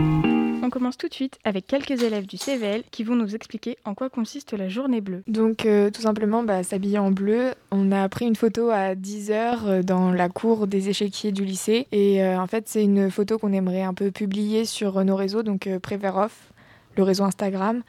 On 0.62 0.70
commence 0.70 0.96
tout 0.96 1.09
de 1.09 1.14
suite 1.14 1.38
avec 1.44 1.66
quelques 1.66 2.03
élèves 2.03 2.27
du 2.27 2.38
CVL 2.38 2.85
qui 2.90 3.05
vont 3.05 3.16
nous 3.16 3.35
expliquer 3.35 3.77
en 3.85 3.94
quoi 3.94 4.09
consiste 4.09 4.53
la 4.53 4.68
journée 4.68 5.01
bleue. 5.01 5.22
Donc 5.27 5.66
euh, 5.66 5.90
tout 5.90 6.03
simplement 6.03 6.42
bah, 6.42 6.62
s'habiller 6.62 6.98
en 6.98 7.11
bleu. 7.11 7.53
On 7.70 7.92
a 7.92 8.09
pris 8.09 8.27
une 8.27 8.37
photo 8.37 8.70
à 8.70 8.94
10h 8.94 9.66
euh, 9.66 9.83
dans 9.83 10.12
la 10.12 10.29
cour 10.29 10.66
des 10.66 10.88
échiquiers 10.88 11.33
du 11.33 11.44
lycée 11.44 11.88
et 11.92 12.22
euh, 12.22 12.40
en 12.40 12.46
fait 12.46 12.68
c'est 12.68 12.83
une 12.83 13.11
photo 13.11 13.38
qu'on 13.38 13.53
aimerait 13.53 13.83
un 13.83 13.94
peu 13.94 14.11
publier 14.11 14.64
sur 14.64 15.05
nos 15.05 15.16
réseaux, 15.16 15.42
donc 15.42 15.68
Préveroff, 15.83 16.53
le 16.96 17.03
réseau 17.03 17.25
Instagram. 17.25 17.83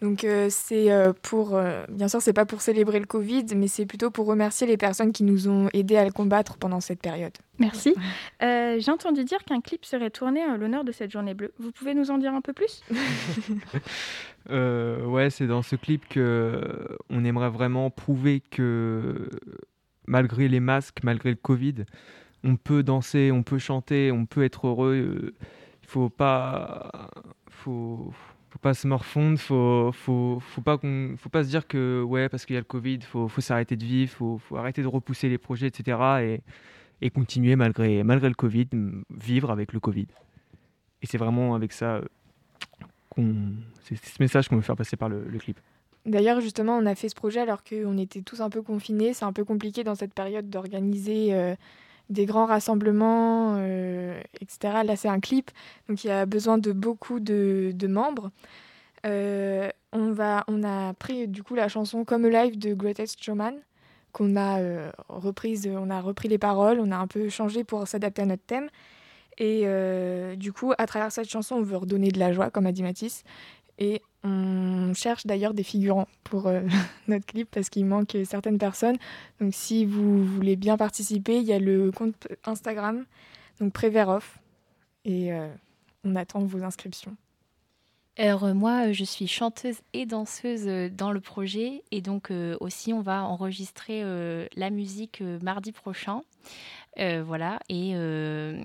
Donc 0.00 0.24
euh, 0.24 0.46
c'est 0.50 0.90
euh, 0.90 1.12
pour, 1.22 1.54
euh, 1.54 1.84
bien 1.90 2.08
sûr, 2.08 2.22
c'est 2.22 2.32
pas 2.32 2.46
pour 2.46 2.62
célébrer 2.62 3.00
le 3.00 3.06
Covid, 3.06 3.44
mais 3.54 3.68
c'est 3.68 3.84
plutôt 3.84 4.10
pour 4.10 4.26
remercier 4.26 4.66
les 4.66 4.78
personnes 4.78 5.12
qui 5.12 5.24
nous 5.24 5.48
ont 5.48 5.68
aidés 5.74 5.96
à 5.96 6.04
le 6.04 6.10
combattre 6.10 6.56
pendant 6.56 6.80
cette 6.80 7.02
période. 7.02 7.32
Merci. 7.58 7.94
J'ai 8.40 8.90
entendu 8.90 9.24
dire 9.24 9.44
qu'un 9.44 9.60
clip 9.60 9.84
serait 9.84 10.10
tourné 10.10 10.42
à 10.42 10.56
l'honneur 10.56 10.84
de 10.84 10.92
cette 10.92 11.10
journée 11.10 11.34
bleue. 11.34 11.52
Vous 11.58 11.72
pouvez 11.72 11.94
nous 11.94 12.10
en 12.10 12.18
dire 12.18 12.32
un 12.32 12.40
peu 12.40 12.52
plus? 12.52 12.82
Ouais, 14.48 15.28
c'est 15.30 15.46
dans 15.46 15.62
ce 15.62 15.76
clip 15.76 16.08
que 16.08 16.98
on 17.10 17.24
aimerait 17.24 17.50
vraiment 17.50 17.90
prouver 17.90 18.40
que 18.40 19.28
malgré 20.06 20.48
les 20.48 20.60
masques, 20.60 21.00
malgré 21.04 21.30
le 21.30 21.36
Covid, 21.36 21.84
on 22.42 22.56
peut 22.56 22.82
danser, 22.82 23.30
on 23.30 23.42
peut 23.42 23.58
chanter, 23.58 24.10
on 24.10 24.24
peut 24.24 24.42
être 24.42 24.66
heureux. 24.66 25.34
Il 25.82 25.86
faut 25.86 26.08
pas, 26.08 27.10
faut 27.48 28.12
faut 28.50 28.58
pas 28.58 28.74
se 28.74 28.86
morfondre, 28.86 29.38
faut, 29.38 29.90
faut, 29.92 30.38
faut 30.40 30.60
pas 30.60 30.76
qu'on, 30.76 31.14
faut 31.16 31.28
pas 31.28 31.44
se 31.44 31.48
dire 31.48 31.66
que 31.66 32.02
ouais 32.02 32.28
parce 32.28 32.44
qu'il 32.44 32.54
y 32.54 32.56
a 32.56 32.60
le 32.60 32.64
Covid, 32.64 33.00
faut, 33.02 33.28
faut 33.28 33.40
s'arrêter 33.40 33.76
de 33.76 33.84
vivre, 33.84 34.12
faut, 34.12 34.38
faut 34.38 34.56
arrêter 34.56 34.82
de 34.82 34.88
repousser 34.88 35.28
les 35.28 35.38
projets, 35.38 35.68
etc. 35.68 35.98
et, 36.20 36.40
et 37.00 37.10
continuer 37.10 37.56
malgré, 37.56 38.02
malgré 38.02 38.28
le 38.28 38.34
Covid, 38.34 38.68
vivre 39.10 39.50
avec 39.50 39.72
le 39.72 39.80
Covid. 39.80 40.06
Et 41.02 41.06
c'est 41.06 41.18
vraiment 41.18 41.54
avec 41.54 41.72
ça 41.72 42.00
qu'on, 43.08 43.34
c'est 43.82 43.96
ce 43.96 44.20
message 44.20 44.48
qu'on 44.48 44.56
veut 44.56 44.62
faire 44.62 44.76
passer 44.76 44.96
par 44.96 45.08
le, 45.08 45.22
clip. 45.38 45.58
D'ailleurs, 46.06 46.40
justement, 46.40 46.76
on 46.76 46.86
a 46.86 46.94
fait 46.94 47.08
ce 47.08 47.14
projet 47.14 47.40
alors 47.40 47.62
qu'on 47.64 47.96
était 47.98 48.22
tous 48.22 48.40
un 48.40 48.50
peu 48.50 48.62
confinés. 48.62 49.14
C'est 49.14 49.24
un 49.24 49.32
peu 49.32 49.44
compliqué 49.44 49.84
dans 49.84 49.94
cette 49.94 50.14
période 50.14 50.48
d'organiser 50.50 51.34
euh, 51.34 51.54
des 52.10 52.26
grands 52.26 52.46
rassemblements, 52.46 53.54
euh, 53.58 54.20
etc. 54.40 54.82
Là, 54.84 54.96
c'est 54.96 55.08
un 55.08 55.20
clip, 55.20 55.50
donc 55.88 56.04
il 56.04 56.08
y 56.08 56.10
a 56.10 56.26
besoin 56.26 56.58
de 56.58 56.72
beaucoup 56.72 57.20
de, 57.20 57.72
membres. 57.86 58.30
Euh, 59.06 59.70
on, 59.92 60.12
va, 60.12 60.44
on 60.48 60.62
a 60.62 60.92
pris 60.92 61.26
du 61.26 61.42
coup 61.42 61.54
la 61.54 61.68
chanson 61.68 62.04
Comme 62.04 62.26
Live 62.26 62.58
de 62.58 62.74
Greatest 62.74 63.22
Showman, 63.22 63.54
qu'on 64.12 64.36
a 64.36 64.60
euh, 64.60 64.90
reprise, 65.08 65.70
on 65.72 65.88
a 65.88 66.00
repris 66.00 66.28
les 66.28 66.38
paroles, 66.38 66.80
on 66.80 66.90
a 66.90 66.96
un 66.96 67.06
peu 67.06 67.28
changé 67.28 67.64
pour 67.64 67.86
s'adapter 67.88 68.22
à 68.22 68.26
notre 68.26 68.44
thème. 68.44 68.68
Et 69.38 69.64
du 70.36 70.52
coup, 70.52 70.74
à 70.76 70.86
travers 70.86 71.10
cette 71.10 71.30
chanson, 71.30 71.54
on 71.54 71.62
veut 71.62 71.78
redonner 71.78 72.10
de 72.10 72.18
la 72.18 72.30
joie, 72.30 72.50
comme 72.50 72.66
a 72.66 72.72
dit 72.72 72.82
Mathis. 72.82 73.24
Et 73.78 74.02
on 74.22 74.92
cherche 74.94 75.26
d'ailleurs 75.26 75.54
des 75.54 75.62
figurants 75.62 76.08
pour 76.24 76.46
euh, 76.46 76.60
notre 77.08 77.26
clip 77.26 77.48
parce 77.50 77.70
qu'il 77.70 77.86
manque 77.86 78.16
certaines 78.24 78.58
personnes. 78.58 78.96
Donc 79.40 79.54
si 79.54 79.84
vous 79.84 80.24
voulez 80.24 80.56
bien 80.56 80.76
participer, 80.76 81.38
il 81.38 81.44
y 81.44 81.52
a 81.52 81.58
le 81.58 81.90
compte 81.90 82.28
Instagram, 82.44 83.04
donc 83.60 83.72
Préveroff. 83.72 84.38
Et 85.04 85.32
euh, 85.32 85.48
on 86.04 86.14
attend 86.16 86.40
vos 86.40 86.62
inscriptions. 86.62 87.16
Alors 88.18 88.44
euh, 88.44 88.52
moi, 88.52 88.92
je 88.92 89.04
suis 89.04 89.26
chanteuse 89.26 89.78
et 89.94 90.04
danseuse 90.04 90.66
dans 90.92 91.12
le 91.12 91.20
projet 91.20 91.82
et 91.90 92.02
donc 92.02 92.30
aussi 92.60 92.92
on 92.92 93.00
va 93.00 93.24
enregistrer 93.24 94.04
la 94.54 94.70
musique 94.70 95.22
mardi 95.42 95.72
prochain. 95.72 96.20
Euh, 96.98 97.22
voilà, 97.24 97.60
et 97.68 97.92
euh, 97.94 98.60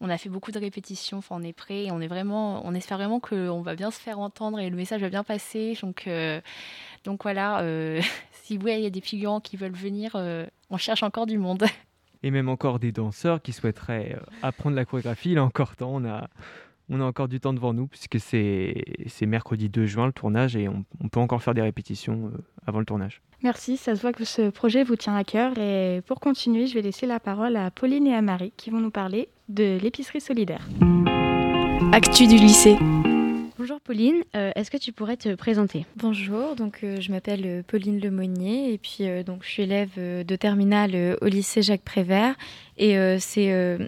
on 0.00 0.08
a 0.08 0.16
fait 0.16 0.28
beaucoup 0.28 0.52
de 0.52 0.60
répétitions, 0.60 1.18
enfin, 1.18 1.36
on 1.38 1.42
est 1.42 1.52
prêt, 1.52 1.86
et 1.86 1.90
on 1.90 2.00
est 2.00 2.06
vraiment, 2.06 2.64
on 2.64 2.72
espère 2.72 2.98
vraiment 2.98 3.18
qu'on 3.18 3.62
va 3.62 3.74
bien 3.74 3.90
se 3.90 4.00
faire 4.00 4.20
entendre 4.20 4.60
et 4.60 4.70
le 4.70 4.76
message 4.76 5.00
va 5.00 5.08
bien 5.08 5.24
passer. 5.24 5.76
Donc, 5.82 6.06
euh, 6.06 6.40
donc 7.04 7.24
voilà, 7.24 7.62
si 8.44 8.56
vous 8.56 8.68
il 8.68 8.80
y 8.80 8.86
a 8.86 8.90
des 8.90 9.00
figurants 9.00 9.40
qui 9.40 9.56
veulent 9.56 9.72
venir, 9.72 10.16
on 10.70 10.76
cherche 10.76 11.02
encore 11.02 11.26
du 11.26 11.38
monde. 11.38 11.64
Et 12.24 12.32
même 12.32 12.48
encore 12.48 12.80
des 12.80 12.90
danseurs 12.90 13.40
qui 13.40 13.52
souhaiteraient 13.52 14.18
apprendre 14.42 14.74
la 14.74 14.84
chorégraphie, 14.84 15.30
il 15.30 15.38
a 15.38 15.44
encore 15.44 15.76
temps, 15.76 15.94
on 15.94 16.04
a, 16.04 16.28
on 16.88 17.00
a 17.00 17.04
encore 17.04 17.28
du 17.28 17.40
temps 17.40 17.52
devant 17.52 17.72
nous, 17.72 17.86
puisque 17.86 18.18
c'est 18.20 19.26
mercredi 19.26 19.68
2 19.68 19.86
juin 19.86 20.06
le 20.06 20.12
tournage, 20.12 20.56
et 20.56 20.68
on, 20.68 20.84
on 21.02 21.08
peut 21.08 21.20
encore 21.20 21.42
faire 21.42 21.54
des 21.54 21.62
répétitions 21.62 22.30
avant 22.66 22.78
le 22.78 22.84
tournage. 22.84 23.22
Merci, 23.42 23.76
ça 23.76 23.94
se 23.94 24.00
voit 24.00 24.12
que 24.12 24.24
ce 24.24 24.50
projet 24.50 24.82
vous 24.82 24.96
tient 24.96 25.14
à 25.14 25.22
cœur. 25.22 25.56
Et 25.58 26.02
pour 26.06 26.18
continuer, 26.18 26.66
je 26.66 26.74
vais 26.74 26.82
laisser 26.82 27.06
la 27.06 27.20
parole 27.20 27.56
à 27.56 27.70
Pauline 27.70 28.06
et 28.06 28.14
à 28.14 28.22
Marie 28.22 28.52
qui 28.56 28.70
vont 28.70 28.80
nous 28.80 28.90
parler 28.90 29.28
de 29.48 29.78
l'épicerie 29.80 30.20
solidaire. 30.20 30.66
Actu 31.92 32.26
du 32.26 32.36
lycée. 32.36 32.76
Bonjour 33.58 33.80
Pauline, 33.80 34.22
euh, 34.36 34.52
est-ce 34.54 34.70
que 34.70 34.76
tu 34.76 34.92
pourrais 34.92 35.16
te 35.16 35.34
présenter? 35.34 35.84
Bonjour, 35.96 36.54
donc 36.54 36.80
euh, 36.84 37.00
je 37.00 37.10
m'appelle 37.10 37.42
euh, 37.44 37.62
Pauline 37.66 37.98
Lemonnier 37.98 38.72
et 38.72 38.78
puis 38.78 39.04
donc 39.26 39.42
je 39.42 39.48
suis 39.48 39.64
élève 39.64 39.90
de 39.96 40.36
terminale 40.36 41.16
au 41.20 41.26
lycée 41.26 41.62
Jacques 41.62 41.82
Prévert 41.82 42.36
et 42.76 42.96
c'est 43.18 43.78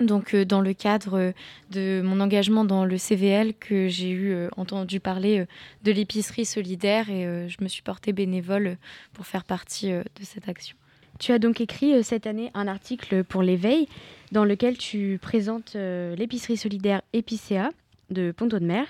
donc 0.00 0.34
euh, 0.34 0.44
dans 0.44 0.60
le 0.60 0.74
cadre 0.74 1.32
de 1.70 2.02
mon 2.04 2.20
engagement 2.20 2.64
dans 2.64 2.84
le 2.84 2.98
CVL 2.98 3.54
que 3.54 3.88
j'ai 3.88 4.10
eu 4.10 4.32
euh, 4.32 4.48
entendu 4.56 5.00
parler 5.00 5.40
euh, 5.40 5.46
de 5.84 5.92
l'épicerie 5.92 6.44
solidaire 6.44 7.08
et 7.10 7.48
je 7.48 7.56
me 7.62 7.68
suis 7.68 7.82
portée 7.82 8.12
bénévole 8.12 8.76
pour 9.12 9.26
faire 9.26 9.44
partie 9.44 9.90
de 9.90 10.22
cette 10.22 10.48
action. 10.48 10.76
Tu 11.18 11.32
as 11.32 11.38
donc 11.38 11.60
écrit 11.60 12.02
cette 12.04 12.26
année 12.26 12.50
un 12.54 12.68
article 12.68 13.24
pour 13.24 13.42
l'éveil 13.42 13.88
dans 14.32 14.44
lequel 14.44 14.76
tu 14.76 15.18
présentes 15.20 15.74
l'épicerie 15.74 16.56
solidaire 16.56 17.02
Épicéa 17.12 17.70
de 18.10 18.32
Ponto 18.32 18.58
de 18.58 18.66
Mer. 18.66 18.86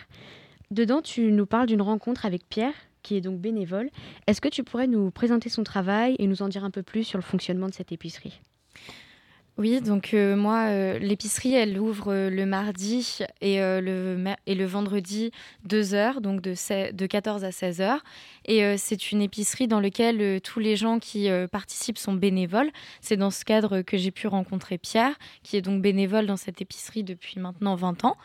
Dedans, 0.70 1.02
tu 1.02 1.30
nous 1.30 1.46
parles 1.46 1.66
d'une 1.66 1.82
rencontre 1.82 2.26
avec 2.26 2.48
Pierre, 2.48 2.74
qui 3.02 3.16
est 3.16 3.20
donc 3.20 3.38
bénévole. 3.38 3.90
Est-ce 4.26 4.40
que 4.40 4.48
tu 4.48 4.64
pourrais 4.64 4.88
nous 4.88 5.10
présenter 5.10 5.48
son 5.48 5.62
travail 5.62 6.16
et 6.18 6.26
nous 6.26 6.42
en 6.42 6.48
dire 6.48 6.64
un 6.64 6.70
peu 6.70 6.82
plus 6.82 7.04
sur 7.04 7.18
le 7.18 7.22
fonctionnement 7.22 7.68
de 7.68 7.74
cette 7.74 7.92
épicerie? 7.92 8.40
Oui, 9.58 9.80
donc 9.80 10.12
euh, 10.12 10.36
moi, 10.36 10.66
euh, 10.66 10.98
l'épicerie, 10.98 11.54
elle 11.54 11.78
ouvre 11.78 12.12
euh, 12.12 12.28
le 12.28 12.44
mardi 12.44 13.20
et, 13.40 13.56
le, 13.58 14.64
vendredi 14.66 15.30
2 15.64 15.94
heures, 15.94 16.20
donc 16.20 16.42
de, 16.42 16.52
de 16.92 17.06
14 17.06 17.42
à 17.42 17.52
16 17.52 17.80
heures. 17.80 18.04
Et 18.44 18.76
c'est 18.76 19.12
une 19.12 19.22
épicerie 19.22 19.66
dans 19.66 19.80
laquelle 19.80 20.40
tous 20.42 20.60
les 20.60 20.76
gens 20.76 20.98
qui 20.98 21.28
participent 21.50 21.98
sont 21.98 22.12
bénévoles. 22.12 22.70
C'est 23.00 23.16
dans 23.16 23.30
ce 23.30 23.44
cadre 23.44 23.82
que 23.82 23.96
j'ai 23.96 24.10
pu 24.10 24.26
rencontrer 24.28 24.78
Pierre, 24.78 25.14
qui 25.42 25.56
est 25.56 25.62
donc 25.62 25.82
bénévole 25.82 26.26
dans 26.26 26.36
cette 26.36 26.60
épicerie 26.60 27.02
depuis 27.02 27.40
maintenant 27.40 27.74
20 27.74 28.04
ans. 28.04 28.16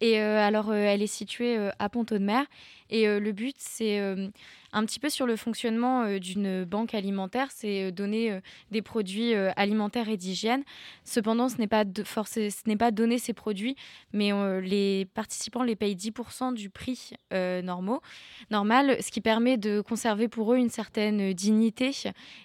Et 0.00 0.18
alors, 0.18 0.72
elle 0.72 1.02
est 1.02 1.06
située 1.06 1.70
à 1.78 1.88
Ponto 1.88 2.18
de 2.18 2.24
Mer. 2.24 2.44
Et 2.88 3.06
le 3.06 3.32
but, 3.32 3.56
c'est 3.58 4.00
un 4.72 4.84
petit 4.84 5.00
peu 5.00 5.08
sur 5.08 5.26
le 5.26 5.36
fonctionnement 5.36 6.04
euh, 6.04 6.18
d'une 6.18 6.64
banque 6.64 6.94
alimentaire, 6.94 7.48
c'est 7.50 7.84
euh, 7.84 7.90
donner 7.90 8.30
euh, 8.30 8.40
des 8.70 8.82
produits 8.82 9.34
alimentaires 9.34 10.08
et 10.08 10.16
d'hygiène. 10.16 10.62
Cependant, 11.04 11.48
ce 11.48 11.56
n'est 11.58 11.66
pas, 11.66 11.84
ce 11.84 12.68
n'est 12.68 12.76
pas 12.76 12.90
donner 12.90 13.18
ces 13.18 13.32
produits, 13.32 13.76
mais 14.12 14.30
les 14.60 15.06
participants 15.14 15.62
les 15.62 15.76
payent 15.76 15.96
10% 15.96 16.54
du 16.54 16.70
prix 16.70 17.12
normaux, 17.30 18.00
normal, 18.50 18.96
ce 19.00 19.10
qui 19.10 19.20
permet 19.20 19.56
de 19.56 19.80
conserver 19.80 20.28
pour 20.28 20.52
eux 20.52 20.56
une 20.56 20.70
certaine 20.70 21.32
dignité. 21.32 21.90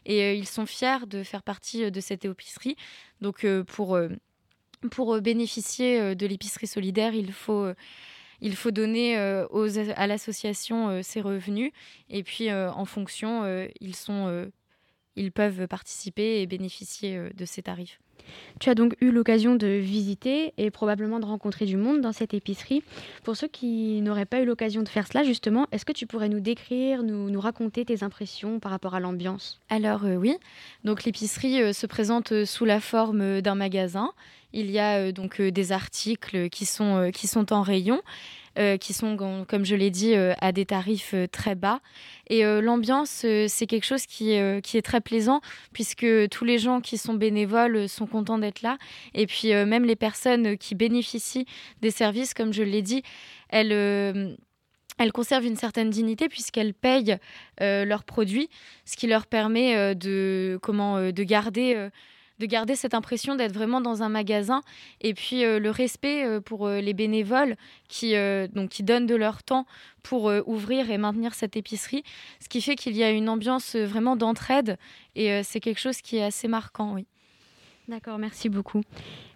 Et 0.06 0.36
ils 0.36 0.48
sont 0.48 0.66
fiers 0.66 1.06
de 1.08 1.24
faire 1.24 1.44
partie 1.44 1.92
de 1.92 2.00
cette 2.00 2.26
épicerie. 2.26 2.76
Donc, 3.22 3.46
pour, 3.68 3.98
pour 4.90 5.20
bénéficier 5.22 6.16
de 6.16 6.26
l'épicerie 6.26 6.68
solidaire, 6.68 7.14
il 7.14 7.32
faut 7.32 7.74
il 8.42 8.56
faut 8.56 8.72
donner 8.72 9.18
euh, 9.18 9.48
aux, 9.50 9.78
à 9.78 10.08
l'association 10.08 10.90
euh, 10.90 11.02
ses 11.02 11.22
revenus. 11.22 11.72
Et 12.10 12.24
puis 12.24 12.50
euh, 12.50 12.72
en 12.72 12.86
fonction, 12.86 13.44
ils 13.82 13.96
sont 13.96 14.50
ils 15.16 15.32
peuvent 15.32 15.68
participer 15.68 16.42
et 16.42 16.48
bénéficier 16.48 17.30
de 17.36 17.46
ces 17.46 17.64
tarifs. 17.64 18.00
Tu 18.60 18.70
as 18.70 18.76
donc 18.76 18.96
eu 19.02 19.12
l'occasion 19.12 19.56
de 19.56 19.68
visiter 19.68 20.54
et 20.58 20.72
probablement 20.72 21.20
de 21.20 21.26
rencontrer 21.26 21.66
du 21.66 21.78
monde 21.78 22.02
dans 22.02 22.12
cette 22.12 22.34
épicerie. 22.34 22.84
Pour 23.24 23.36
ceux 23.36 23.48
qui 23.48 24.02
n'auraient 24.02 24.26
pas 24.26 24.42
eu 24.42 24.46
l'occasion 24.46 24.82
de 24.82 24.90
faire 24.90 25.08
cela, 25.08 25.24
justement, 25.24 25.68
est-ce 25.72 25.86
que 25.86 25.92
tu 25.92 26.08
pourrais 26.08 26.30
nous 26.30 26.40
décrire, 26.40 27.04
nous, 27.04 27.30
nous 27.30 27.40
raconter 27.40 27.86
tes 27.86 28.04
impressions 28.04 28.60
par 28.60 28.72
rapport 28.72 28.96
à 28.96 29.00
l'ambiance? 29.00 29.62
Alors 29.70 30.04
oui, 30.04 30.36
donc 30.84 31.04
l'épicerie 31.04 31.74
se 31.74 31.86
présente 31.86 32.46
sous 32.46 32.66
la 32.66 32.80
forme 32.80 33.42
d'un 33.42 33.56
magasin. 33.56 34.12
Il 34.54 34.72
y 34.72 34.80
a 34.80 35.12
donc 35.12 35.42
des 35.42 35.72
articles 35.72 36.50
qui 36.50 36.66
sont, 36.66 37.12
qui 37.14 37.28
sont 37.28 37.52
en 37.52 37.62
rayon. 37.62 38.02
Euh, 38.58 38.78
qui 38.78 38.94
sont, 38.94 39.18
comme 39.50 39.66
je 39.66 39.76
l'ai 39.76 39.90
dit, 39.90 40.16
euh, 40.16 40.34
à 40.40 40.54
des 40.54 40.66
tarifs 40.66 41.14
euh, 41.14 41.28
très 41.28 41.56
bas. 41.56 41.82
Et 42.30 42.44
l'ambiance, 42.44 43.26
c'est 43.48 43.68
quelque 43.68 43.84
chose 43.84 44.08
qui, 44.08 44.36
qui 44.64 44.78
est 44.78 44.82
très 44.82 45.00
plaisant, 45.00 45.42
puisque 45.74 46.08
tous 46.32 46.44
les 46.44 46.58
gens 46.58 46.82
qui 46.82 46.98
sont 46.98 47.14
bénévoles 47.14 47.88
sont 47.88 48.08
contents 48.08 48.40
d'être 48.40 48.64
là. 48.64 48.80
Et 49.14 49.28
puis 49.28 49.50
même 49.50 49.86
les 49.86 49.96
personnes 49.96 50.58
qui 50.58 50.74
bénéficient 50.74 51.46
des 51.82 51.92
services, 51.92 52.34
comme 52.34 52.52
je 52.52 52.64
l'ai 52.64 52.82
dit, 52.82 53.04
elles 53.50 54.36
elles 54.98 55.12
conservent 55.12 55.46
une 55.46 55.56
certaine 55.56 55.92
dignité 55.92 56.30
puisqu'elles 56.30 56.74
payent 56.74 57.18
leurs 57.60 58.06
produits, 58.06 58.50
ce 58.86 58.98
qui 58.98 59.06
leur 59.06 59.28
permet 59.28 59.94
de, 59.94 60.58
comment, 60.64 61.12
de 61.12 61.24
garder 61.24 61.90
de 62.40 62.46
garder 62.46 62.76
cette 62.76 62.94
impression 62.94 63.36
d'être 63.36 63.54
vraiment 63.54 63.82
dans 63.82 64.04
un 64.04 64.10
magasin 64.10 64.62
et 65.02 65.14
puis 65.14 65.44
euh, 65.44 65.60
le 65.60 65.70
respect 65.70 66.26
euh, 66.26 66.42
pour 66.42 66.68
euh, 66.68 66.82
les 66.82 66.94
bénévoles 66.94 67.56
qui, 67.88 68.16
donc, 68.54 68.70
qui 68.70 68.84
donnent 68.84 69.06
de 69.06 69.16
leur 69.16 69.44
temps 69.44 69.66
pour 70.04 70.32
ouvrir 70.46 70.92
et 70.92 70.98
maintenir 70.98 71.34
cette 71.34 71.56
épicerie, 71.56 72.04
ce 72.40 72.48
qui 72.48 72.62
fait 72.62 72.76
qu'il 72.76 72.96
y 72.96 73.04
a 73.04 73.10
une 73.10 73.30
ambiance 73.30 73.76
vraiment 73.76 74.16
d'entraide 74.16 74.78
et 75.16 75.42
c'est 75.44 75.60
quelque 75.60 75.80
chose 75.80 76.02
qui 76.02 76.18
est 76.18 76.24
assez 76.24 76.48
marquant, 76.48 76.94
oui. 76.94 77.08
D'accord, 77.88 78.20
merci 78.20 78.50
beaucoup. 78.50 78.82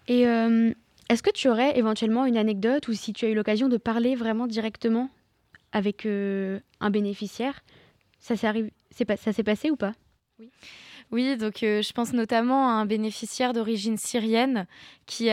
Et 0.08 0.22
est-ce 0.22 1.24
que 1.24 1.32
tu 1.32 1.50
aurais 1.50 1.78
éventuellement 1.78 2.26
une 2.26 2.38
anecdote 2.38 2.88
ou 2.88 2.94
si 2.94 3.14
tu 3.14 3.26
as 3.26 3.30
eu 3.30 3.34
l'occasion 3.34 3.68
de 3.68 3.78
parler 3.78 4.16
vraiment 4.16 4.46
directement 4.46 5.10
avec 5.72 6.06
un 6.06 6.90
bénéficiaire 6.92 7.64
Ça 8.20 8.36
s'est 8.36 9.44
passé 9.44 9.72
ou 9.72 9.76
pas? 9.76 9.94
Oui. 10.40 10.50
Oui, 11.12 11.38
donc 11.38 11.64
euh, 11.64 11.82
je 11.82 11.92
pense 11.92 12.14
notamment 12.14 12.70
à 12.70 12.74
un 12.74 12.86
bénéficiaire 12.86 13.54
d'origine 13.54 13.98
syrienne 13.98 14.68
qui 15.08 15.26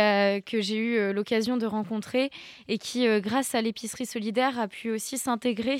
que 0.47 0.63
j'ai 0.63 0.77
eu 0.77 0.97
euh, 0.97 1.13
l'occasion 1.13 1.59
de 1.59 1.67
rencontrer 1.67 2.31
et 2.67 2.79
qui, 2.79 3.07
euh, 3.07 3.21
grâce 3.21 3.55
à 3.55 3.61
l'épicerie 3.61 4.07
solidaire, 4.07 4.59
a 4.59 4.69
pu 4.69 4.91
aussi 4.91 5.19
s'intégrer 5.19 5.77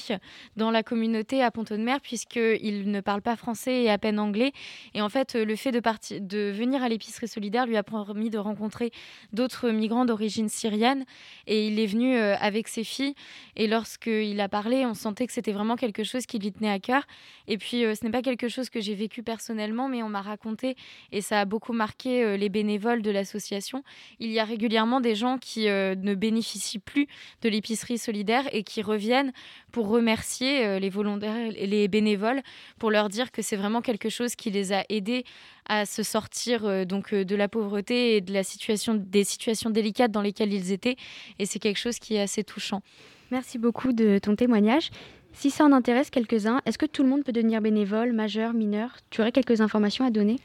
dans 0.55 0.71
la 0.71 0.83
communauté 0.83 1.43
à 1.43 1.51
Pont-de-Mer 1.51 2.03
puisqu'il 2.03 2.91
ne 2.91 3.01
parle 3.01 3.23
pas 3.23 3.37
français 3.37 3.85
et 3.85 3.91
à 3.91 3.97
peine 3.97 4.19
anglais. 4.19 4.53
Et 4.93 5.01
en 5.01 5.09
fait, 5.09 5.35
le 5.35 5.57
fait 5.57 5.73
de, 5.73 5.81
de 6.19 6.51
venir 6.51 6.83
à 6.83 6.91
l'épicerie 6.91 7.27
solidaire 7.27 7.65
lui 7.65 7.79
a 7.79 7.83
permis 7.83 8.29
de 8.29 8.37
rencontrer 8.37 8.91
d'autres 9.33 9.71
migrants 9.71 10.05
d'origine 10.05 10.51
syrienne 10.51 11.07
et 11.47 11.69
il 11.69 11.81
est 11.81 11.87
venu 11.87 12.19
avec 12.19 12.69
ses 12.69 12.85
filles. 12.85 13.15
Et 13.57 13.67
lorsqu'il 13.67 14.39
a 14.43 14.49
parlé, 14.51 14.85
on 14.85 14.93
sentait 14.93 15.27
que 15.27 15.33
c'était 15.33 15.53
vraiment 15.53 15.77
quelque 15.77 16.05
chose 16.05 16.27
qui 16.27 16.39
lui 16.39 16.53
tenait 16.53 16.71
à 16.71 16.81
cœur. 16.81 17.07
Et 17.49 17.57
puis, 17.57 17.81
ce 17.81 18.05
n'est 18.05 18.11
pas 18.11 18.23
quelque 18.23 18.49
chose 18.49 18.69
que 18.69 18.81
j'ai 18.81 18.95
vécu 18.95 19.23
personnellement 19.23 19.86
mais 19.89 20.03
on 20.03 20.09
m'a 20.09 20.23
raconté, 20.23 20.77
et 21.13 21.21
ça 21.21 21.41
a 21.41 21.45
beaucoup 21.45 21.73
marqué 21.73 22.23
euh, 22.23 22.37
les 22.37 22.49
bénévoles 22.49 23.03
de 23.03 23.11
l'association, 23.11 23.83
il 24.21 24.31
y 24.31 24.39
a 24.39 24.45
régulièrement 24.45 25.01
des 25.01 25.15
gens 25.15 25.39
qui 25.39 25.69
euh, 25.69 25.95
ne 25.95 26.15
bénéficient 26.15 26.79
plus 26.79 27.07
de 27.43 27.49
l'épicerie 27.49 27.99
solidaire 27.99 28.45
et 28.53 28.63
qui 28.63 28.83
reviennent 28.83 29.33
pour 29.73 29.89
remercier 29.89 30.65
euh, 30.65 30.79
les 30.79 30.91
volontaires 30.91 31.51
les 31.51 31.89
bénévoles, 31.89 32.43
pour 32.79 32.91
leur 32.91 33.09
dire 33.09 33.31
que 33.31 33.43
c'est 33.43 33.57
vraiment 33.57 33.81
quelque 33.81 34.09
chose 34.09 34.35
qui 34.35 34.51
les 34.51 34.73
a 34.73 34.85
aidés 34.89 35.25
à 35.69 35.85
se 35.85 36.03
sortir 36.03 36.87
donc 36.87 37.13
de 37.13 37.37
la 37.37 37.49
pauvreté 37.49 38.17
et 38.17 38.21
de 38.21 38.33
la 38.33 38.45
situation, 38.45 38.95
des 38.95 39.25
situations 39.25 39.71
délicates 39.71 40.13
dans 40.13 40.23
lesquelles 40.23 40.53
ils 40.53 40.71
étaient. 40.71 40.97
Et 41.39 41.47
c'est 41.47 41.59
quelque 41.59 41.79
chose 41.79 41.99
qui 41.99 42.15
est 42.15 42.21
assez 42.21 42.45
touchant. 42.45 42.83
Merci 43.31 43.59
beaucoup 43.59 43.93
de 43.93 44.19
ton 44.19 44.37
témoignage. 44.37 44.91
Si 45.37 45.51
ça 45.51 45.67
en 45.67 45.73
intéresse 45.73 46.09
quelques-uns, 46.09 46.63
est-ce 46.65 46.79
que 46.79 46.87
tout 46.87 47.03
le 47.03 47.11
monde 47.11 47.23
peut 47.23 47.31
devenir 47.31 47.61
bénévole, 47.61 48.15
majeur, 48.15 48.55
mineur? 48.55 48.97
Tu 49.11 49.21
aurais 49.21 49.33
quelques 49.33 49.61
informations 49.61 50.07
à 50.07 50.11
donner? 50.11 50.37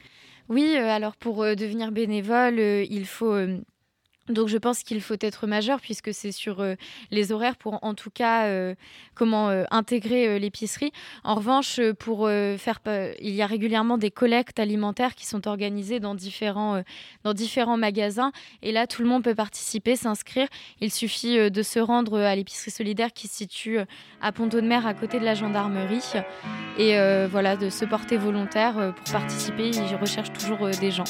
Oui, 0.50 0.74
euh, 0.76 0.86
alors 0.86 1.16
pour 1.16 1.42
euh, 1.42 1.54
devenir 1.54 1.90
bénévole, 1.92 2.58
euh, 2.58 2.84
il 2.90 3.06
faut 3.06 3.34
donc 4.28 4.48
je 4.48 4.56
pense 4.56 4.82
qu'il 4.82 5.00
faut 5.00 5.16
être 5.20 5.46
majeur 5.46 5.80
puisque 5.80 6.14
c'est 6.14 6.30
sur 6.30 6.60
euh, 6.60 6.74
les 7.10 7.32
horaires 7.32 7.56
pour 7.56 7.82
en 7.82 7.94
tout 7.94 8.10
cas 8.10 8.46
euh, 8.46 8.74
comment 9.14 9.48
euh, 9.48 9.64
intégrer 9.70 10.38
l'épicerie. 10.38 10.92
En 11.24 11.34
revanche, 11.34 11.80
pour 11.98 12.28
faire 12.28 12.78
il 13.20 13.34
y 13.34 13.42
a 13.42 13.46
régulièrement 13.46 13.98
des 13.98 14.10
collectes 14.10 14.58
alimentaires 14.58 15.14
qui 15.14 15.26
sont 15.26 15.48
organisées 15.48 16.00
dans 16.00 16.14
différents 16.14 16.82
dans 17.24 17.34
différents 17.34 17.76
magasins 17.76 18.32
et 18.62 18.72
là 18.72 18.86
tout 18.86 19.02
le 19.02 19.08
monde 19.08 19.24
peut 19.24 19.34
participer, 19.34 19.96
s'inscrire. 19.96 20.48
Il 20.80 20.92
suffit 20.92 21.50
de 21.50 21.62
se 21.62 21.78
rendre 21.78 22.18
à 22.18 22.34
l'épicerie 22.36 22.70
solidaire 22.70 23.12
qui 23.12 23.28
se 23.28 23.36
situe 23.36 23.78
à 24.20 24.32
Pont-de-Mer 24.32 24.86
à 24.86 24.94
côté 24.94 25.18
de 25.18 25.24
la 25.24 25.34
gendarmerie 25.34 26.12
et 26.78 26.96
voilà 27.26 27.56
de 27.56 27.70
se 27.70 27.84
porter 27.84 28.16
volontaire 28.16 28.94
pour 28.94 29.12
participer. 29.12 29.72
Je 29.72 29.96
recherche 29.96 30.32
toujours 30.32 30.68
des 30.68 30.90
gens. 30.90 31.04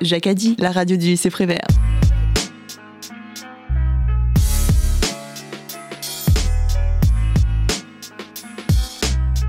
Jacques 0.00 0.26
a 0.26 0.34
dit, 0.34 0.56
la 0.58 0.70
radio 0.70 0.96
du 0.96 1.06
lycée 1.06 1.30
Prévert. 1.30 1.66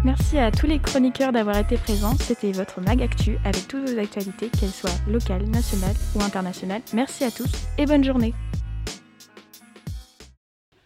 Merci 0.05 0.37
à 0.37 0.51
tous 0.51 0.67
les 0.67 0.77
chroniqueurs 0.77 1.31
d'avoir 1.31 1.57
été 1.57 1.77
présents. 1.77 2.13
C'était 2.19 2.51
votre 2.51 2.79
Mag 2.79 3.01
Actu 3.01 3.39
avec 3.43 3.67
toutes 3.67 3.89
vos 3.89 3.97
actualités, 3.97 4.49
qu'elles 4.49 4.69
soient 4.69 4.91
locales, 5.09 5.49
nationales 5.49 5.95
ou 6.15 6.21
internationales. 6.21 6.83
Merci 6.93 7.23
à 7.23 7.31
tous 7.31 7.49
et 7.79 7.87
bonne 7.87 8.03
journée. 8.03 8.35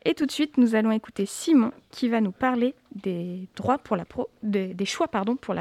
Et 0.05 0.13
tout 0.13 0.25
de 0.25 0.32
suite, 0.32 0.58
nous 0.58 0.73
allons 0.73 0.91
écouter 0.91 1.25
Simon 1.25 1.73
qui 1.91 2.08
va 2.08 2.21
nous 2.21 2.32
parler 2.32 2.75
des 2.95 3.49
droits 3.58 3.77
pour 3.77 3.97
la 3.97 4.05
pro, 4.05 4.29
des 4.41 4.86
choix 4.86 5.10
pardon 5.10 5.36
pour 5.36 5.53
la 5.53 5.58